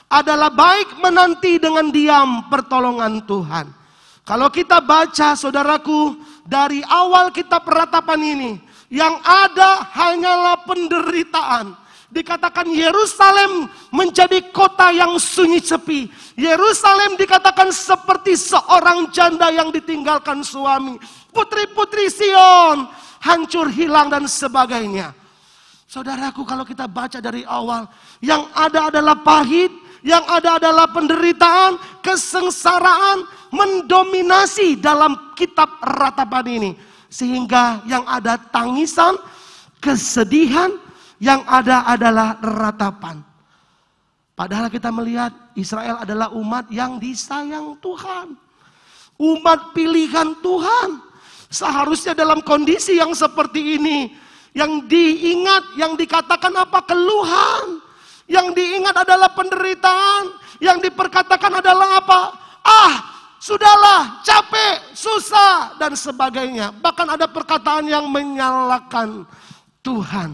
Adalah 0.06 0.54
baik 0.54 1.02
menanti 1.02 1.58
dengan 1.58 1.90
diam 1.90 2.46
pertolongan 2.46 3.26
Tuhan. 3.26 3.74
Kalau 4.22 4.54
kita 4.54 4.78
baca 4.86 5.34
saudaraku 5.34 6.14
dari 6.46 6.86
awal 6.86 7.34
kitab 7.34 7.66
ratapan 7.66 8.22
ini 8.22 8.52
yang 8.96 9.20
ada 9.20 9.92
hanyalah 9.92 10.64
penderitaan. 10.64 11.76
Dikatakan 12.08 12.72
Yerusalem 12.72 13.68
menjadi 13.92 14.40
kota 14.56 14.88
yang 14.96 15.20
sunyi 15.20 15.60
sepi. 15.60 16.08
Yerusalem 16.40 17.20
dikatakan 17.20 17.76
seperti 17.76 18.40
seorang 18.40 19.12
janda 19.12 19.52
yang 19.52 19.68
ditinggalkan 19.68 20.40
suami. 20.48 20.96
Putri-putri 21.36 22.08
Sion 22.08 22.88
hancur 23.20 23.68
hilang 23.68 24.08
dan 24.08 24.32
sebagainya. 24.32 25.12
Saudaraku 25.92 26.48
kalau 26.48 26.64
kita 26.64 26.88
baca 26.88 27.20
dari 27.20 27.44
awal. 27.44 27.92
Yang 28.24 28.48
ada 28.56 28.80
adalah 28.88 29.20
pahit. 29.20 29.76
Yang 30.00 30.24
ada 30.40 30.50
adalah 30.56 30.88
penderitaan. 30.88 32.00
Kesengsaraan 32.00 33.28
mendominasi 33.52 34.80
dalam 34.80 35.36
kitab 35.36 35.84
ratapan 35.84 36.48
ini 36.48 36.72
sehingga 37.10 37.86
yang 37.88 38.04
ada 38.06 38.38
tangisan, 38.38 39.16
kesedihan, 39.80 40.74
yang 41.22 41.42
ada 41.48 41.88
adalah 41.88 42.38
ratapan. 42.42 43.24
Padahal 44.36 44.68
kita 44.68 44.92
melihat 44.92 45.32
Israel 45.56 46.04
adalah 46.04 46.28
umat 46.36 46.68
yang 46.68 47.00
disayang 47.00 47.80
Tuhan. 47.80 48.36
Umat 49.16 49.72
pilihan 49.72 50.36
Tuhan. 50.44 51.00
Seharusnya 51.48 52.12
dalam 52.12 52.44
kondisi 52.44 53.00
yang 53.00 53.16
seperti 53.16 53.80
ini. 53.80 54.12
Yang 54.52 54.92
diingat, 54.92 55.80
yang 55.80 55.96
dikatakan 55.96 56.52
apa? 56.52 56.84
Keluhan. 56.84 57.80
Yang 58.28 58.60
diingat 58.60 59.08
adalah 59.08 59.32
penderitaan. 59.32 60.36
Yang 60.60 60.92
diperkatakan 60.92 61.64
adalah 61.64 62.04
apa? 62.04 62.22
Ah, 62.60 63.15
Sudahlah, 63.46 64.26
capek, 64.26 64.98
susah, 64.98 65.78
dan 65.78 65.94
sebagainya. 65.94 66.74
Bahkan 66.82 67.14
ada 67.14 67.30
perkataan 67.30 67.86
yang 67.86 68.10
menyalahkan 68.10 69.22
Tuhan. 69.86 70.34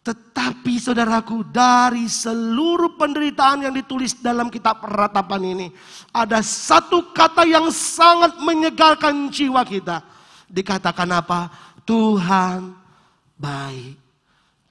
Tetapi 0.00 0.80
saudaraku, 0.80 1.44
dari 1.44 2.08
seluruh 2.08 2.96
penderitaan 2.96 3.68
yang 3.68 3.74
ditulis 3.76 4.16
dalam 4.16 4.48
kitab 4.48 4.80
ratapan 4.80 5.44
ini, 5.44 5.68
ada 6.08 6.40
satu 6.40 7.12
kata 7.12 7.44
yang 7.44 7.68
sangat 7.68 8.40
menyegarkan 8.40 9.28
jiwa 9.28 9.60
kita. 9.68 10.00
Dikatakan 10.48 11.12
apa? 11.12 11.52
Tuhan 11.84 12.72
baik. 13.36 14.00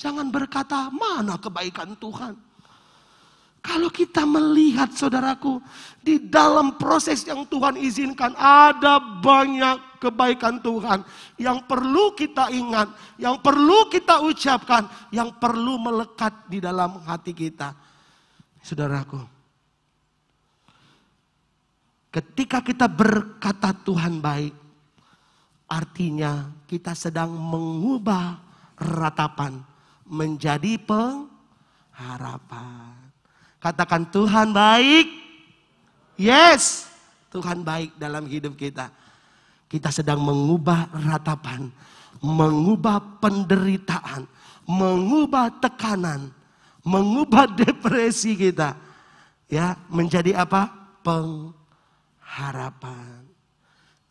Jangan 0.02 0.34
berkata, 0.34 0.90
mana 0.90 1.38
kebaikan 1.38 1.94
Tuhan? 1.94 2.53
Kalau 3.64 3.88
kita 3.88 4.28
melihat 4.28 4.92
saudaraku, 4.92 5.64
di 6.04 6.20
dalam 6.20 6.76
proses 6.76 7.24
yang 7.24 7.48
Tuhan 7.48 7.80
izinkan 7.80 8.36
ada 8.36 9.00
banyak 9.00 10.04
kebaikan 10.04 10.60
Tuhan 10.60 11.00
yang 11.40 11.64
perlu 11.64 12.12
kita 12.12 12.52
ingat, 12.52 12.92
yang 13.16 13.40
perlu 13.40 13.88
kita 13.88 14.20
ucapkan, 14.20 14.84
yang 15.16 15.32
perlu 15.40 15.80
melekat 15.80 16.44
di 16.52 16.60
dalam 16.60 17.00
hati 17.08 17.32
kita. 17.32 17.72
Saudaraku, 18.60 19.34
Ketika 22.14 22.62
kita 22.62 22.86
berkata 22.86 23.74
Tuhan 23.74 24.22
baik, 24.22 24.54
artinya 25.66 26.46
kita 26.70 26.94
sedang 26.94 27.34
mengubah 27.34 28.38
ratapan 28.78 29.58
menjadi 30.06 30.78
pengharapan. 30.86 32.93
Katakan 33.64 34.04
Tuhan 34.12 34.52
baik. 34.52 35.08
Yes, 36.20 36.92
Tuhan 37.32 37.64
baik 37.64 37.96
dalam 37.96 38.28
hidup 38.28 38.60
kita. 38.60 38.92
Kita 39.72 39.88
sedang 39.88 40.20
mengubah 40.20 40.92
ratapan, 40.92 41.72
mengubah 42.20 43.24
penderitaan, 43.24 44.28
mengubah 44.68 45.48
tekanan, 45.64 46.28
mengubah 46.84 47.48
depresi 47.64 48.36
kita. 48.36 48.76
Ya, 49.48 49.80
menjadi 49.88 50.44
apa? 50.44 50.68
Pengharapan. 51.00 53.24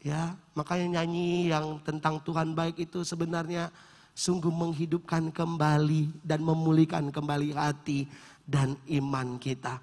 Ya, 0.01 0.33
makanya 0.57 0.99
nyanyi 0.99 1.53
yang 1.53 1.77
tentang 1.85 2.25
Tuhan 2.25 2.57
baik 2.57 2.89
itu 2.89 3.05
sebenarnya 3.05 3.69
sungguh 4.17 4.53
menghidupkan 4.53 5.33
kembali 5.33 6.25
dan 6.25 6.41
memulihkan 6.41 7.13
kembali 7.13 7.53
hati 7.53 8.09
dan 8.53 8.77
iman 8.85 9.41
kita. 9.41 9.81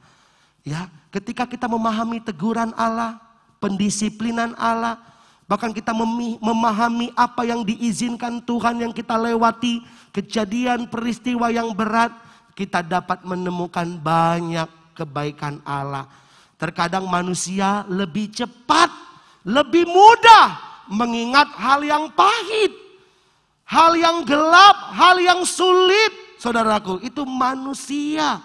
Ya, 0.62 0.86
ketika 1.10 1.50
kita 1.50 1.66
memahami 1.66 2.22
teguran 2.22 2.70
Allah, 2.78 3.18
pendisiplinan 3.58 4.54
Allah, 4.54 5.02
bahkan 5.50 5.74
kita 5.74 5.90
memahami 6.38 7.10
apa 7.18 7.50
yang 7.50 7.66
diizinkan 7.66 8.38
Tuhan 8.46 8.86
yang 8.86 8.94
kita 8.94 9.18
lewati, 9.18 9.82
kejadian 10.14 10.86
peristiwa 10.86 11.50
yang 11.50 11.74
berat, 11.74 12.14
kita 12.54 12.86
dapat 12.86 13.26
menemukan 13.26 13.90
banyak 13.98 14.70
kebaikan 14.94 15.58
Allah. 15.66 16.06
Terkadang 16.62 17.10
manusia 17.10 17.88
lebih 17.90 18.30
cepat 18.30 19.10
lebih 19.48 19.88
mudah 19.88 20.60
mengingat 20.92 21.48
hal 21.56 21.80
yang 21.86 22.12
pahit, 22.12 22.74
hal 23.64 23.96
yang 23.96 24.26
gelap, 24.28 24.78
hal 24.94 25.16
yang 25.22 25.42
sulit. 25.48 26.38
Saudaraku, 26.40 27.00
itu 27.04 27.24
manusia. 27.24 28.40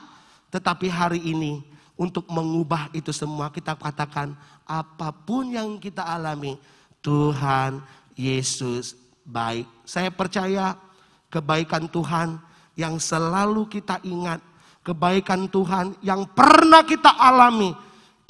Tetapi 0.54 0.86
hari 0.86 1.18
ini 1.18 1.66
untuk 1.98 2.30
mengubah 2.30 2.86
itu 2.94 3.10
semua 3.10 3.50
kita 3.50 3.74
katakan 3.74 4.38
apa 4.62 5.10
pun 5.10 5.50
yang 5.50 5.82
kita 5.82 6.06
alami, 6.06 6.54
Tuhan 7.02 7.82
Yesus 8.14 8.94
baik. 9.26 9.66
Saya 9.82 10.14
percaya 10.14 10.78
kebaikan 11.26 11.90
Tuhan 11.90 12.38
yang 12.78 13.02
selalu 13.02 13.66
kita 13.66 13.98
ingat, 14.06 14.38
kebaikan 14.86 15.50
Tuhan 15.50 15.98
yang 16.06 16.22
pernah 16.30 16.86
kita 16.86 17.18
alami 17.18 17.74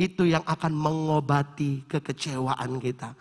itu 0.00 0.24
yang 0.24 0.42
akan 0.48 0.72
mengobati 0.72 1.84
kekecewaan 1.84 2.80
kita. 2.80 3.12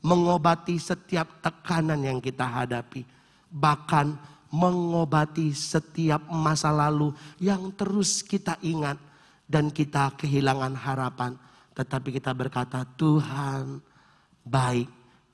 Mengobati 0.00 0.80
setiap 0.80 1.44
tekanan 1.44 2.00
yang 2.00 2.18
kita 2.22 2.48
hadapi. 2.48 3.04
Bahkan 3.50 4.37
mengobati 4.48 5.52
setiap 5.52 6.24
masa 6.32 6.72
lalu 6.72 7.12
yang 7.40 7.72
terus 7.74 8.24
kita 8.24 8.56
ingat. 8.64 8.96
Dan 9.48 9.72
kita 9.72 10.12
kehilangan 10.20 10.76
harapan. 10.76 11.32
Tetapi 11.72 12.20
kita 12.20 12.36
berkata 12.36 12.84
Tuhan 12.84 13.80
baik. 14.44 14.88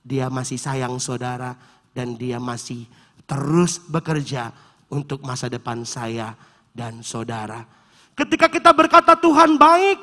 Dia 0.06 0.30
masih 0.30 0.54
sayang 0.54 1.02
saudara. 1.02 1.58
Dan 1.90 2.14
dia 2.14 2.38
masih 2.38 2.86
terus 3.26 3.82
bekerja 3.82 4.54
untuk 4.86 5.26
masa 5.26 5.50
depan 5.50 5.82
saya 5.82 6.38
dan 6.70 7.02
saudara. 7.02 7.66
Ketika 8.14 8.46
kita 8.46 8.70
berkata 8.70 9.18
Tuhan 9.18 9.58
baik, 9.58 9.98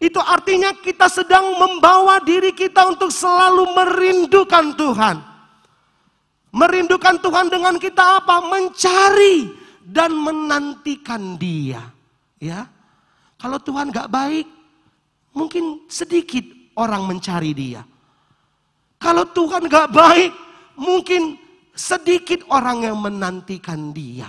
itu 0.00 0.16
artinya 0.16 0.72
kita 0.80 1.12
sedang 1.12 1.60
membawa 1.60 2.24
diri 2.24 2.56
kita 2.56 2.88
untuk 2.88 3.12
selalu 3.12 3.68
merindukan 3.76 4.72
Tuhan. 4.72 5.16
Merindukan 6.50 7.22
Tuhan 7.22 7.46
dengan 7.46 7.78
kita 7.78 8.22
apa? 8.22 8.42
Mencari 8.42 9.54
dan 9.86 10.10
menantikan 10.14 11.38
dia. 11.38 11.82
Ya, 12.40 12.66
Kalau 13.36 13.60
Tuhan 13.60 13.92
gak 13.92 14.08
baik, 14.08 14.48
mungkin 15.32 15.84
sedikit 15.88 16.42
orang 16.76 17.08
mencari 17.08 17.52
dia. 17.52 17.84
Kalau 19.00 19.24
Tuhan 19.32 19.64
gak 19.68 19.88
baik, 19.92 20.32
mungkin 20.76 21.40
sedikit 21.72 22.44
orang 22.52 22.84
yang 22.84 23.00
menantikan 23.00 23.92
dia. 23.96 24.28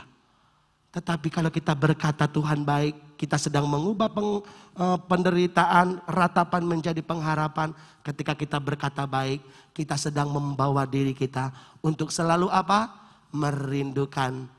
Tetapi 0.92 1.28
kalau 1.32 1.52
kita 1.52 1.76
berkata 1.76 2.28
Tuhan 2.28 2.64
baik, 2.68 3.11
kita 3.22 3.38
sedang 3.38 3.70
mengubah 3.70 4.10
peng, 4.10 4.42
uh, 4.82 4.98
penderitaan, 5.06 6.02
ratapan 6.10 6.66
menjadi 6.66 7.06
pengharapan. 7.06 7.70
Ketika 8.02 8.34
kita 8.34 8.58
berkata 8.58 9.06
baik, 9.06 9.46
kita 9.78 9.94
sedang 9.94 10.34
membawa 10.34 10.90
diri 10.90 11.14
kita 11.14 11.54
untuk 11.86 12.10
selalu 12.10 12.50
apa? 12.50 12.90
Merindukan 13.30 14.50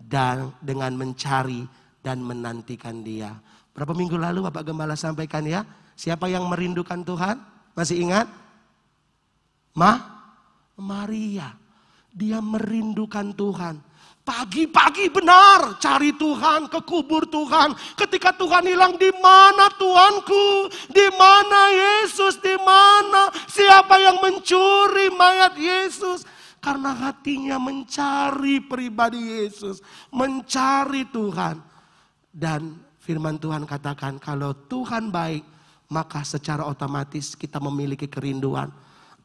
dan 0.00 0.48
dengan 0.64 0.96
mencari 0.96 1.68
dan 2.00 2.24
menantikan 2.24 3.04
dia. 3.04 3.36
Berapa 3.76 3.92
minggu 3.92 4.16
lalu 4.16 4.48
Bapak 4.48 4.64
Gembala 4.64 4.96
sampaikan 4.96 5.44
ya, 5.44 5.68
siapa 5.92 6.24
yang 6.32 6.48
merindukan 6.48 7.04
Tuhan? 7.04 7.36
Masih 7.76 8.00
ingat? 8.00 8.24
Ma? 9.76 10.00
Maria. 10.80 11.52
Dia 12.16 12.40
merindukan 12.40 13.36
Tuhan. 13.36 13.76
Pagi-pagi 14.26 15.06
benar 15.06 15.78
cari 15.78 16.10
Tuhan, 16.10 16.66
ke 16.66 16.82
kubur 16.82 17.30
Tuhan. 17.30 17.78
Ketika 17.94 18.34
Tuhan 18.34 18.66
hilang, 18.66 18.98
di 18.98 19.14
mana 19.22 19.70
Tuhanku? 19.78 20.66
Di 20.90 21.06
mana 21.14 21.60
Yesus? 21.70 22.34
Di 22.42 22.58
mana? 22.58 23.30
Siapa 23.46 23.94
yang 24.02 24.18
mencuri 24.18 25.14
mayat 25.14 25.54
Yesus? 25.54 26.26
Karena 26.58 26.90
hatinya 27.06 27.62
mencari 27.62 28.58
pribadi 28.66 29.46
Yesus, 29.46 29.78
mencari 30.10 31.06
Tuhan. 31.06 31.62
Dan 32.26 32.82
firman 32.98 33.38
Tuhan 33.38 33.62
katakan, 33.62 34.18
kalau 34.18 34.50
Tuhan 34.66 35.14
baik, 35.14 35.46
maka 35.86 36.26
secara 36.26 36.66
otomatis 36.66 37.38
kita 37.38 37.62
memiliki 37.62 38.10
kerinduan. 38.10 38.74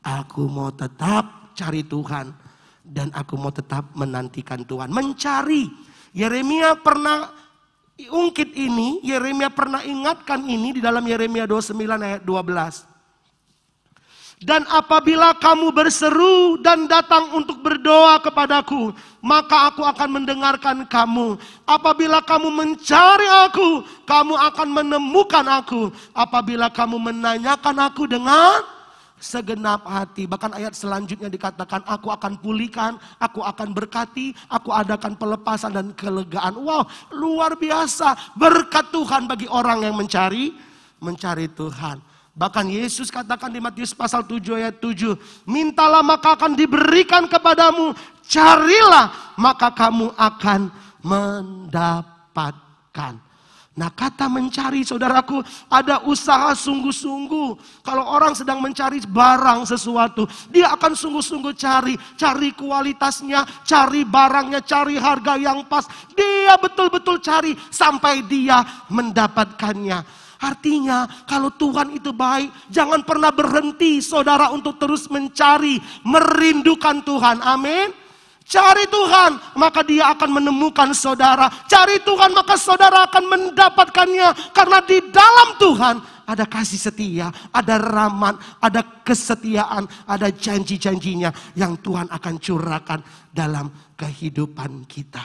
Aku 0.05 0.45
mau 0.45 0.69
tetap 0.69 1.57
cari 1.57 1.81
Tuhan 1.81 2.50
dan 2.91 3.07
aku 3.15 3.39
mau 3.39 3.55
tetap 3.55 3.87
menantikan 3.95 4.67
Tuhan. 4.67 4.91
Mencari. 4.91 5.71
Yeremia 6.11 6.75
pernah 6.75 7.31
ungkit 7.95 8.51
ini, 8.51 8.99
Yeremia 8.99 9.47
pernah 9.47 9.79
ingatkan 9.79 10.43
ini 10.43 10.75
di 10.75 10.83
dalam 10.83 11.07
Yeremia 11.07 11.47
29 11.47 11.71
ayat 11.87 12.21
12. 12.27 12.91
Dan 14.41 14.65
apabila 14.67 15.37
kamu 15.37 15.69
berseru 15.71 16.57
dan 16.65 16.89
datang 16.89 17.29
untuk 17.31 17.61
berdoa 17.61 18.19
kepadaku, 18.25 18.89
maka 19.21 19.69
aku 19.69 19.85
akan 19.85 20.09
mendengarkan 20.17 20.83
kamu. 20.89 21.37
Apabila 21.63 22.25
kamu 22.25 22.49
mencari 22.49 23.29
aku, 23.47 23.85
kamu 24.03 24.33
akan 24.51 24.67
menemukan 24.67 25.45
aku. 25.45 25.93
Apabila 26.11 26.73
kamu 26.73 26.97
menanyakan 26.97 27.85
aku 27.85 28.09
dengan 28.09 28.80
segenap 29.21 29.85
hati. 29.85 30.25
Bahkan 30.25 30.57
ayat 30.57 30.73
selanjutnya 30.73 31.29
dikatakan, 31.29 31.85
aku 31.85 32.09
akan 32.09 32.41
pulihkan, 32.41 32.97
aku 33.21 33.45
akan 33.45 33.71
berkati, 33.71 34.33
aku 34.49 34.73
adakan 34.73 35.13
pelepasan 35.13 35.77
dan 35.77 35.93
kelegaan. 35.93 36.57
Wow, 36.57 36.89
luar 37.13 37.53
biasa. 37.55 38.33
Berkat 38.33 38.89
Tuhan 38.89 39.29
bagi 39.29 39.45
orang 39.45 39.85
yang 39.85 39.93
mencari, 39.93 40.51
mencari 40.97 41.45
Tuhan. 41.53 42.01
Bahkan 42.31 42.65
Yesus 42.73 43.13
katakan 43.13 43.53
di 43.53 43.61
Matius 43.61 43.93
pasal 43.93 44.25
7 44.25 44.55
ayat 44.57 44.81
7, 44.81 45.13
mintalah 45.45 46.01
maka 46.01 46.33
akan 46.33 46.55
diberikan 46.57 47.27
kepadamu, 47.29 47.93
carilah 48.25 49.35
maka 49.37 49.69
kamu 49.69 50.15
akan 50.15 50.71
mendapatkan. 51.03 52.51
Nah 53.71 53.87
kata 53.87 54.27
mencari 54.27 54.83
saudaraku 54.83 55.39
ada 55.71 56.03
usaha 56.03 56.51
sungguh-sungguh. 56.51 57.79
Kalau 57.79 58.03
orang 58.03 58.35
sedang 58.35 58.59
mencari 58.59 58.99
barang 58.99 59.63
sesuatu. 59.63 60.27
Dia 60.51 60.75
akan 60.75 60.91
sungguh-sungguh 60.91 61.55
cari. 61.55 61.95
Cari 62.19 62.51
kualitasnya, 62.51 63.47
cari 63.63 64.03
barangnya, 64.03 64.59
cari 64.59 64.99
harga 64.99 65.39
yang 65.39 65.63
pas. 65.71 65.87
Dia 66.11 66.59
betul-betul 66.59 67.23
cari 67.23 67.55
sampai 67.71 68.27
dia 68.27 68.59
mendapatkannya. 68.91 70.03
Artinya 70.41 71.05
kalau 71.23 71.53
Tuhan 71.53 71.95
itu 71.95 72.11
baik, 72.11 72.51
jangan 72.67 73.05
pernah 73.07 73.31
berhenti 73.31 74.03
saudara 74.03 74.51
untuk 74.51 74.75
terus 74.81 75.07
mencari, 75.07 75.79
merindukan 76.03 76.99
Tuhan. 77.07 77.39
Amin. 77.39 78.00
Cari 78.51 78.83
Tuhan, 78.91 79.55
maka 79.55 79.79
dia 79.79 80.11
akan 80.11 80.43
menemukan 80.43 80.91
saudara. 80.91 81.47
Cari 81.71 82.03
Tuhan, 82.03 82.35
maka 82.35 82.59
saudara 82.59 83.07
akan 83.07 83.23
mendapatkannya. 83.31 84.51
Karena 84.51 84.83
di 84.83 84.99
dalam 85.07 85.55
Tuhan 85.55 85.95
ada 86.27 86.43
kasih 86.43 86.91
setia, 86.91 87.31
ada 87.55 87.79
rahmat, 87.79 88.35
ada 88.59 88.83
kesetiaan, 89.07 89.87
ada 90.03 90.27
janji-janjinya 90.27 91.31
yang 91.55 91.79
Tuhan 91.79 92.11
akan 92.11 92.35
curahkan 92.43 92.99
dalam 93.31 93.71
kehidupan 93.95 94.83
kita. 94.83 95.23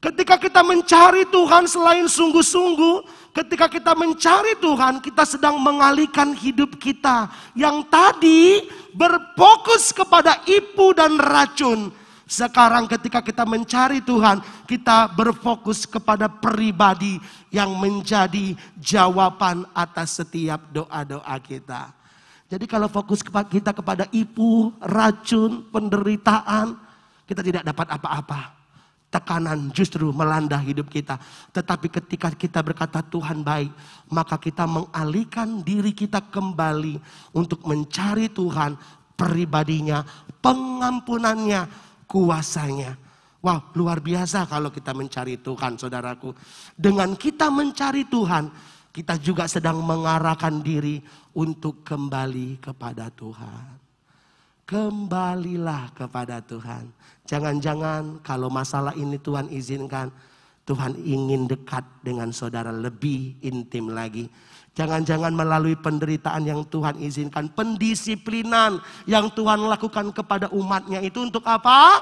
Ketika 0.00 0.40
kita 0.40 0.64
mencari 0.64 1.28
Tuhan 1.28 1.68
selain 1.68 2.08
sungguh-sungguh, 2.08 2.96
ketika 3.36 3.68
kita 3.68 3.92
mencari 3.92 4.56
Tuhan, 4.56 5.04
kita 5.04 5.28
sedang 5.28 5.60
mengalihkan 5.60 6.32
hidup 6.32 6.80
kita 6.80 7.28
yang 7.52 7.84
tadi 7.92 8.66
berfokus 8.96 9.92
kepada 9.92 10.40
ipu 10.48 10.96
dan 10.96 11.20
racun. 11.20 12.01
Sekarang 12.32 12.88
ketika 12.88 13.20
kita 13.20 13.44
mencari 13.44 14.00
Tuhan, 14.00 14.40
kita 14.64 15.04
berfokus 15.12 15.84
kepada 15.84 16.32
pribadi 16.32 17.20
yang 17.52 17.76
menjadi 17.76 18.56
jawaban 18.80 19.68
atas 19.76 20.16
setiap 20.16 20.64
doa-doa 20.72 21.36
kita. 21.44 21.92
Jadi 22.48 22.64
kalau 22.64 22.88
fokus 22.88 23.20
kita 23.20 23.76
kepada 23.76 24.08
ipu, 24.16 24.72
racun, 24.80 25.68
penderitaan, 25.68 26.72
kita 27.28 27.44
tidak 27.44 27.68
dapat 27.68 28.00
apa-apa 28.00 28.64
tekanan 29.12 29.68
justru 29.76 30.08
melanda 30.08 30.56
hidup 30.56 30.88
kita. 30.88 31.20
Tetapi 31.52 31.92
ketika 32.00 32.32
kita 32.32 32.64
berkata 32.64 33.04
Tuhan 33.04 33.44
baik, 33.44 33.68
maka 34.08 34.40
kita 34.40 34.64
mengalihkan 34.64 35.60
diri 35.60 35.92
kita 35.92 36.24
kembali 36.32 36.96
untuk 37.36 37.60
mencari 37.68 38.32
Tuhan, 38.32 38.80
pribadinya, 39.20 40.00
pengampunannya, 40.40 41.91
kuasanya. 42.12 42.92
Wah 43.42 43.58
wow, 43.58 43.74
luar 43.74 43.98
biasa 44.04 44.44
kalau 44.46 44.68
kita 44.68 44.92
mencari 44.92 45.40
Tuhan 45.40 45.80
saudaraku. 45.80 46.30
Dengan 46.76 47.16
kita 47.16 47.50
mencari 47.50 48.06
Tuhan, 48.06 48.52
kita 48.92 49.16
juga 49.18 49.48
sedang 49.48 49.80
mengarahkan 49.80 50.60
diri 50.60 51.00
untuk 51.32 51.80
kembali 51.82 52.60
kepada 52.60 53.08
Tuhan. 53.10 53.80
Kembalilah 54.62 55.90
kepada 55.96 56.38
Tuhan. 56.38 56.86
Jangan-jangan 57.26 58.22
kalau 58.22 58.46
masalah 58.46 58.94
ini 58.94 59.18
Tuhan 59.18 59.50
izinkan, 59.50 60.12
Tuhan 60.62 60.94
ingin 61.02 61.50
dekat 61.50 61.82
dengan 62.06 62.30
saudara 62.30 62.70
lebih 62.70 63.34
intim 63.42 63.90
lagi. 63.90 64.30
Jangan-jangan 64.72 65.34
melalui 65.34 65.76
penderitaan 65.76 66.48
yang 66.48 66.62
Tuhan 66.70 66.96
izinkan, 67.02 67.50
pendisiplinan 67.52 68.80
yang 69.04 69.28
Tuhan 69.34 69.68
lakukan 69.68 70.14
kepada 70.14 70.48
umatnya 70.54 71.02
itu 71.02 71.28
untuk 71.28 71.44
apa? 71.44 72.00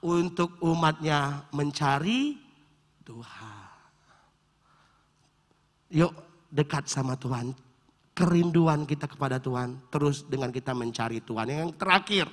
Untuk 0.00 0.56
umatnya 0.64 1.44
mencari 1.52 2.40
Tuhan. 3.04 3.68
Yuk 5.92 6.12
dekat 6.48 6.88
sama 6.88 7.20
Tuhan, 7.20 7.52
kerinduan 8.16 8.88
kita 8.88 9.04
kepada 9.06 9.36
Tuhan 9.36 9.76
terus 9.92 10.24
dengan 10.24 10.48
kita 10.48 10.72
mencari 10.72 11.20
Tuhan. 11.20 11.46
Yang 11.52 11.76
terakhir, 11.76 12.26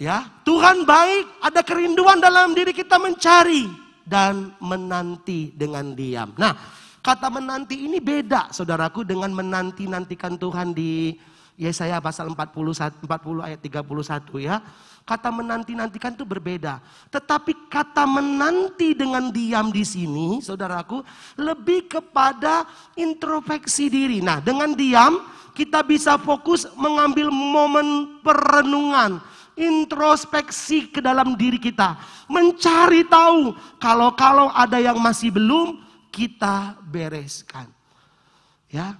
ya 0.00 0.26
Tuhan 0.42 0.82
baik, 0.88 1.44
ada 1.44 1.60
kerinduan 1.60 2.18
dalam 2.18 2.56
diri 2.56 2.72
kita 2.72 2.98
mencari 2.98 3.83
dan 4.04 4.52
menanti 4.60 5.50
dengan 5.56 5.96
diam. 5.96 6.36
Nah, 6.36 6.52
kata 7.00 7.32
menanti 7.32 7.88
ini 7.88 7.98
beda, 7.98 8.52
saudaraku, 8.52 9.02
dengan 9.02 9.32
menanti-nantikan 9.32 10.36
Tuhan 10.36 10.76
di 10.76 11.16
Yesaya 11.54 12.02
pasal 12.02 12.28
41, 12.30 13.00
40 13.06 13.46
ayat 13.46 13.60
31 13.62 14.42
ya. 14.42 14.60
Kata 15.04 15.28
menanti-nantikan 15.28 16.16
itu 16.16 16.24
berbeda. 16.24 16.80
Tetapi 17.12 17.68
kata 17.68 18.08
menanti 18.08 18.96
dengan 18.96 19.28
diam 19.28 19.68
di 19.68 19.84
sini, 19.84 20.40
saudaraku, 20.40 21.04
lebih 21.36 21.92
kepada 21.92 22.64
introspeksi 22.96 23.92
diri. 23.92 24.24
Nah, 24.24 24.40
dengan 24.40 24.72
diam 24.72 25.20
kita 25.52 25.84
bisa 25.86 26.16
fokus 26.18 26.66
mengambil 26.74 27.30
momen 27.30 28.18
perenungan, 28.24 29.22
introspeksi 29.54 30.90
ke 30.90 30.98
dalam 30.98 31.38
diri 31.38 31.58
kita, 31.58 31.98
mencari 32.26 33.06
tahu 33.06 33.54
kalau-kalau 33.78 34.50
ada 34.50 34.78
yang 34.82 34.98
masih 34.98 35.30
belum 35.30 35.78
kita 36.10 36.78
bereskan. 36.86 37.70
Ya, 38.70 38.98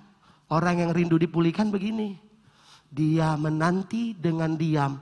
orang 0.51 0.87
yang 0.87 0.91
rindu 0.95 1.19
dipulihkan 1.19 1.71
begini. 1.71 2.19
Dia 2.91 3.35
menanti 3.35 4.15
dengan 4.15 4.55
diam. 4.55 4.99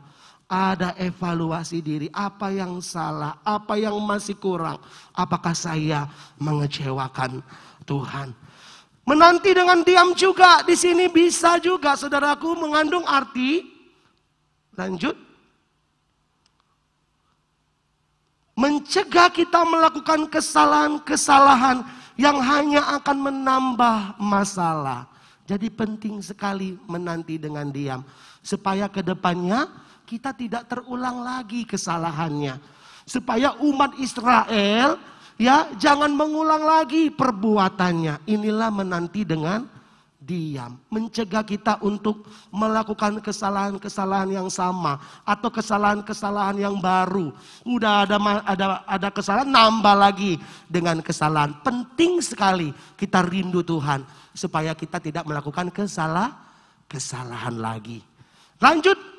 Ada 0.53 1.01
evaluasi 1.01 1.81
diri, 1.81 2.13
apa 2.13 2.53
yang 2.53 2.85
salah, 2.85 3.41
apa 3.41 3.73
yang 3.81 3.97
masih 4.05 4.37
kurang, 4.37 4.77
apakah 5.17 5.57
saya 5.57 6.05
mengecewakan 6.37 7.41
Tuhan. 7.89 8.37
Menanti 9.09 9.57
dengan 9.57 9.81
diam 9.81 10.13
juga. 10.13 10.61
Di 10.61 10.77
sini 10.77 11.09
bisa 11.09 11.57
juga 11.57 11.97
saudaraku 11.97 12.53
mengandung 12.55 13.03
arti 13.09 13.65
lanjut 14.77 15.32
mencegah 18.63 19.27
kita 19.35 19.67
melakukan 19.67 20.31
kesalahan-kesalahan 20.31 21.83
yang 22.15 22.39
hanya 22.39 23.03
akan 23.03 23.19
menambah 23.19 24.23
masalah. 24.23 25.11
Jadi 25.43 25.67
penting 25.67 26.23
sekali 26.23 26.79
menanti 26.87 27.43
dengan 27.43 27.67
diam 27.75 28.07
supaya 28.39 28.87
ke 28.87 29.03
depannya 29.03 29.67
kita 30.07 30.31
tidak 30.31 30.71
terulang 30.71 31.27
lagi 31.27 31.67
kesalahannya. 31.67 32.63
Supaya 33.03 33.59
umat 33.59 33.99
Israel 33.99 34.95
ya 35.35 35.67
jangan 35.75 36.15
mengulang 36.15 36.63
lagi 36.63 37.11
perbuatannya. 37.11 38.23
Inilah 38.31 38.71
menanti 38.71 39.27
dengan 39.27 39.67
diam, 40.23 40.79
mencegah 40.87 41.43
kita 41.43 41.83
untuk 41.83 42.31
melakukan 42.55 43.19
kesalahan-kesalahan 43.19 44.31
yang 44.31 44.49
sama 44.49 45.03
atau 45.27 45.51
kesalahan-kesalahan 45.51 46.63
yang 46.63 46.79
baru. 46.79 47.35
Udah 47.67 48.07
ada 48.07 48.17
ada 48.47 48.67
ada 48.87 49.09
kesalahan 49.11 49.51
nambah 49.51 49.97
lagi 49.99 50.39
dengan 50.71 51.03
kesalahan. 51.03 51.59
Penting 51.67 52.23
sekali 52.23 52.71
kita 52.95 53.27
rindu 53.27 53.67
Tuhan 53.67 54.07
supaya 54.31 54.73
kita 54.79 55.03
tidak 55.03 55.27
melakukan 55.27 55.75
kesalah 55.75 56.31
kesalahan 56.87 57.59
lagi. 57.59 57.99
Lanjut 58.63 59.13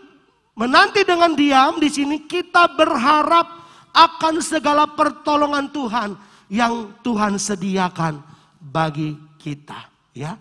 Menanti 0.54 1.02
dengan 1.02 1.34
diam 1.34 1.82
di 1.82 1.90
sini 1.90 2.30
kita 2.30 2.78
berharap 2.78 3.66
akan 3.90 4.38
segala 4.38 4.86
pertolongan 4.86 5.66
Tuhan 5.74 6.10
yang 6.46 6.94
Tuhan 7.02 7.42
sediakan 7.42 8.22
bagi 8.62 9.18
kita, 9.42 9.90
ya. 10.14 10.38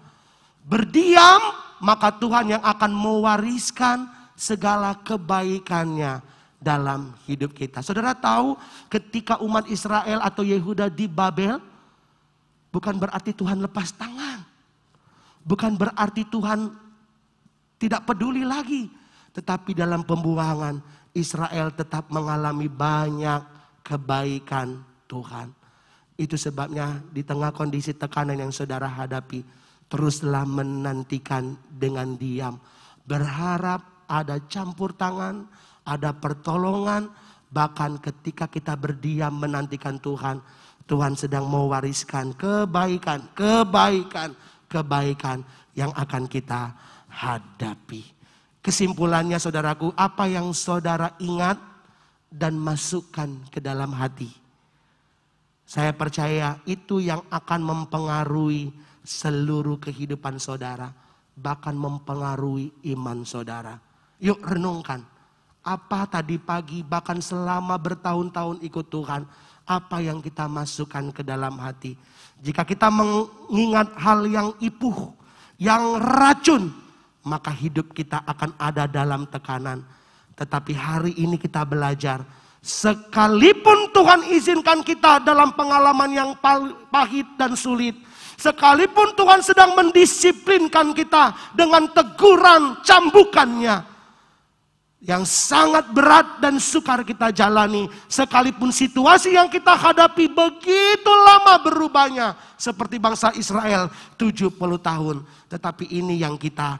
Berdiam 0.62 1.40
maka 1.82 2.14
Tuhan 2.14 2.54
yang 2.56 2.62
akan 2.62 2.92
mewariskan 2.94 4.06
segala 4.38 4.94
kebaikannya 5.02 6.22
dalam 6.62 7.10
hidup 7.26 7.50
kita. 7.50 7.82
Saudara 7.82 8.14
tahu 8.14 8.54
ketika 8.86 9.42
umat 9.42 9.66
Israel 9.66 10.22
atau 10.22 10.46
Yehuda 10.46 10.86
di 10.86 11.10
Babel 11.10 11.58
bukan 12.70 12.94
berarti 12.94 13.34
Tuhan 13.34 13.58
lepas 13.58 13.90
tangan. 13.98 14.46
Bukan 15.42 15.74
berarti 15.74 16.22
Tuhan 16.30 16.70
tidak 17.82 18.06
peduli 18.06 18.46
lagi 18.46 18.86
tetapi 19.34 19.74
dalam 19.74 20.06
pembuangan 20.06 20.78
Israel 21.12 21.72
tetap 21.74 22.08
mengalami 22.14 22.70
banyak 22.70 23.42
kebaikan 23.82 24.80
Tuhan. 25.10 25.50
Itu 26.16 26.38
sebabnya 26.38 27.02
di 27.10 27.26
tengah 27.26 27.50
kondisi 27.50 27.90
tekanan 27.96 28.38
yang 28.38 28.52
saudara 28.54 28.86
hadapi, 28.86 29.42
teruslah 29.92 30.48
menantikan 30.48 31.52
dengan 31.68 32.16
diam. 32.16 32.56
Berharap 33.04 34.08
ada 34.08 34.40
campur 34.48 34.96
tangan, 34.96 35.44
ada 35.84 36.16
pertolongan, 36.16 37.12
bahkan 37.52 38.00
ketika 38.00 38.48
kita 38.48 38.72
berdiam 38.72 39.36
menantikan 39.36 40.00
Tuhan, 40.00 40.40
Tuhan 40.88 41.12
sedang 41.12 41.44
mewariskan 41.44 42.32
kebaikan, 42.32 43.28
kebaikan, 43.36 44.32
kebaikan 44.64 45.44
yang 45.76 45.92
akan 45.92 46.24
kita 46.24 46.72
hadapi. 47.12 48.00
Kesimpulannya 48.64 49.36
saudaraku, 49.36 49.92
apa 49.92 50.24
yang 50.24 50.56
saudara 50.56 51.12
ingat 51.20 51.60
dan 52.32 52.56
masukkan 52.56 53.28
ke 53.52 53.60
dalam 53.60 53.92
hati. 53.92 54.32
Saya 55.68 55.92
percaya 55.92 56.56
itu 56.64 57.04
yang 57.04 57.20
akan 57.28 57.60
mempengaruhi 57.60 58.72
seluruh 59.02 59.78
kehidupan 59.82 60.38
saudara. 60.38 60.90
Bahkan 61.34 61.74
mempengaruhi 61.74 62.72
iman 62.96 63.26
saudara. 63.26 63.78
Yuk 64.22 64.38
renungkan. 64.42 65.02
Apa 65.62 66.10
tadi 66.10 66.42
pagi 66.42 66.82
bahkan 66.82 67.22
selama 67.22 67.78
bertahun-tahun 67.78 68.62
ikut 68.66 68.86
Tuhan. 68.90 69.22
Apa 69.62 70.02
yang 70.02 70.18
kita 70.18 70.50
masukkan 70.50 71.14
ke 71.14 71.22
dalam 71.22 71.54
hati. 71.58 71.94
Jika 72.42 72.66
kita 72.66 72.90
mengingat 72.90 73.94
hal 73.98 74.26
yang 74.26 74.54
ipuh. 74.58 75.14
Yang 75.56 75.84
racun 76.02 76.82
maka 77.22 77.54
hidup 77.54 77.94
kita 77.94 78.22
akan 78.26 78.54
ada 78.58 78.90
dalam 78.90 79.26
tekanan. 79.30 79.82
Tetapi 80.34 80.72
hari 80.74 81.12
ini 81.18 81.38
kita 81.38 81.62
belajar, 81.62 82.24
sekalipun 82.58 83.94
Tuhan 83.94 84.26
izinkan 84.34 84.82
kita 84.82 85.22
dalam 85.22 85.54
pengalaman 85.54 86.10
yang 86.10 86.30
pahit 86.90 87.26
dan 87.38 87.54
sulit, 87.54 87.94
sekalipun 88.36 89.16
Tuhan 89.16 89.40
sedang 89.40 89.74
mendisiplinkan 89.74 90.92
kita 90.92 91.54
dengan 91.56 91.88
teguran 91.90 92.80
cambukannya, 92.84 93.92
yang 95.02 95.26
sangat 95.26 95.90
berat 95.90 96.38
dan 96.38 96.62
sukar 96.62 97.02
kita 97.02 97.34
jalani. 97.34 97.90
Sekalipun 98.06 98.70
situasi 98.70 99.34
yang 99.34 99.50
kita 99.50 99.74
hadapi 99.74 100.30
begitu 100.30 101.10
lama 101.26 101.58
berubahnya. 101.58 102.38
Seperti 102.54 103.02
bangsa 103.02 103.34
Israel 103.34 103.90
70 104.14 104.54
tahun. 104.78 105.26
Tetapi 105.50 105.90
ini 105.90 106.22
yang 106.22 106.38
kita 106.38 106.78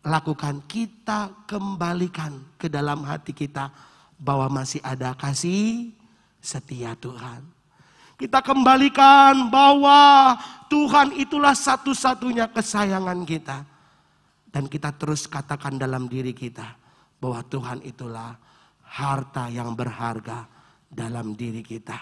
lakukan. 0.00 0.64
Kita 0.64 1.44
kembalikan 1.44 2.32
ke 2.56 2.72
dalam 2.72 3.04
hati 3.04 3.36
kita. 3.36 3.68
Bahwa 4.16 4.48
masih 4.48 4.80
ada 4.80 5.12
kasih 5.12 5.92
setia 6.40 6.96
Tuhan. 6.96 7.53
Kita 8.14 8.38
kembalikan 8.40 9.50
bahwa 9.50 10.34
Tuhan 10.70 11.18
itulah 11.18 11.54
satu-satunya 11.54 12.50
kesayangan 12.50 13.26
kita. 13.26 13.66
Dan 14.54 14.70
kita 14.70 14.94
terus 14.94 15.26
katakan 15.26 15.74
dalam 15.74 16.06
diri 16.06 16.30
kita 16.30 16.78
bahwa 17.18 17.42
Tuhan 17.42 17.82
itulah 17.82 18.38
harta 18.86 19.50
yang 19.50 19.74
berharga 19.74 20.46
dalam 20.86 21.34
diri 21.34 21.58
kita. 21.58 21.98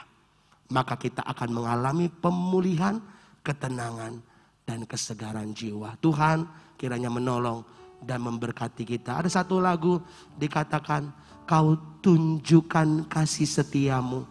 Maka 0.68 1.00
kita 1.00 1.24
akan 1.24 1.48
mengalami 1.48 2.12
pemulihan, 2.12 3.00
ketenangan, 3.40 4.20
dan 4.68 4.84
kesegaran 4.84 5.56
jiwa. 5.56 5.96
Tuhan 6.00 6.44
kiranya 6.76 7.08
menolong 7.08 7.64
dan 8.02 8.20
memberkati 8.20 8.84
kita. 8.84 9.20
Ada 9.24 9.42
satu 9.42 9.60
lagu 9.60 10.00
dikatakan, 10.36 11.12
kau 11.48 11.76
tunjukkan 12.02 13.08
kasih 13.08 13.48
setiamu. 13.48 14.26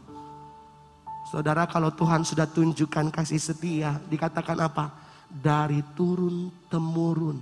Saudara 1.32 1.63
kalau 1.63 1.95
Tuhan 1.95 2.27
sudah 2.27 2.43
tunjukkan 2.43 3.07
kasih 3.07 3.39
setia, 3.39 3.95
dikatakan 4.11 4.59
apa? 4.67 4.91
Dari 5.32 5.79
turun 5.95 6.51
temurun, 6.67 7.39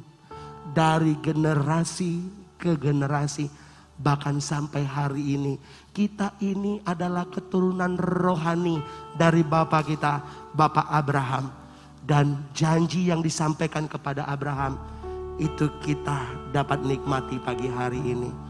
dari 0.78 1.18
generasi 1.18 2.22
ke 2.54 2.78
generasi. 2.78 3.50
Bahkan 3.98 4.38
sampai 4.46 4.86
hari 4.86 5.34
ini. 5.34 5.58
Kita 5.90 6.38
ini 6.38 6.78
adalah 6.86 7.34
keturunan 7.34 7.98
rohani 7.98 8.78
dari 9.18 9.42
Bapak 9.42 9.90
kita, 9.90 10.22
Bapak 10.54 10.86
Abraham. 10.86 11.50
Dan 12.06 12.46
janji 12.54 13.10
yang 13.10 13.26
disampaikan 13.26 13.90
kepada 13.90 14.30
Abraham, 14.30 14.78
itu 15.42 15.66
kita 15.82 16.54
dapat 16.54 16.86
nikmati 16.86 17.42
pagi 17.42 17.66
hari 17.66 17.98
ini. 18.06 18.49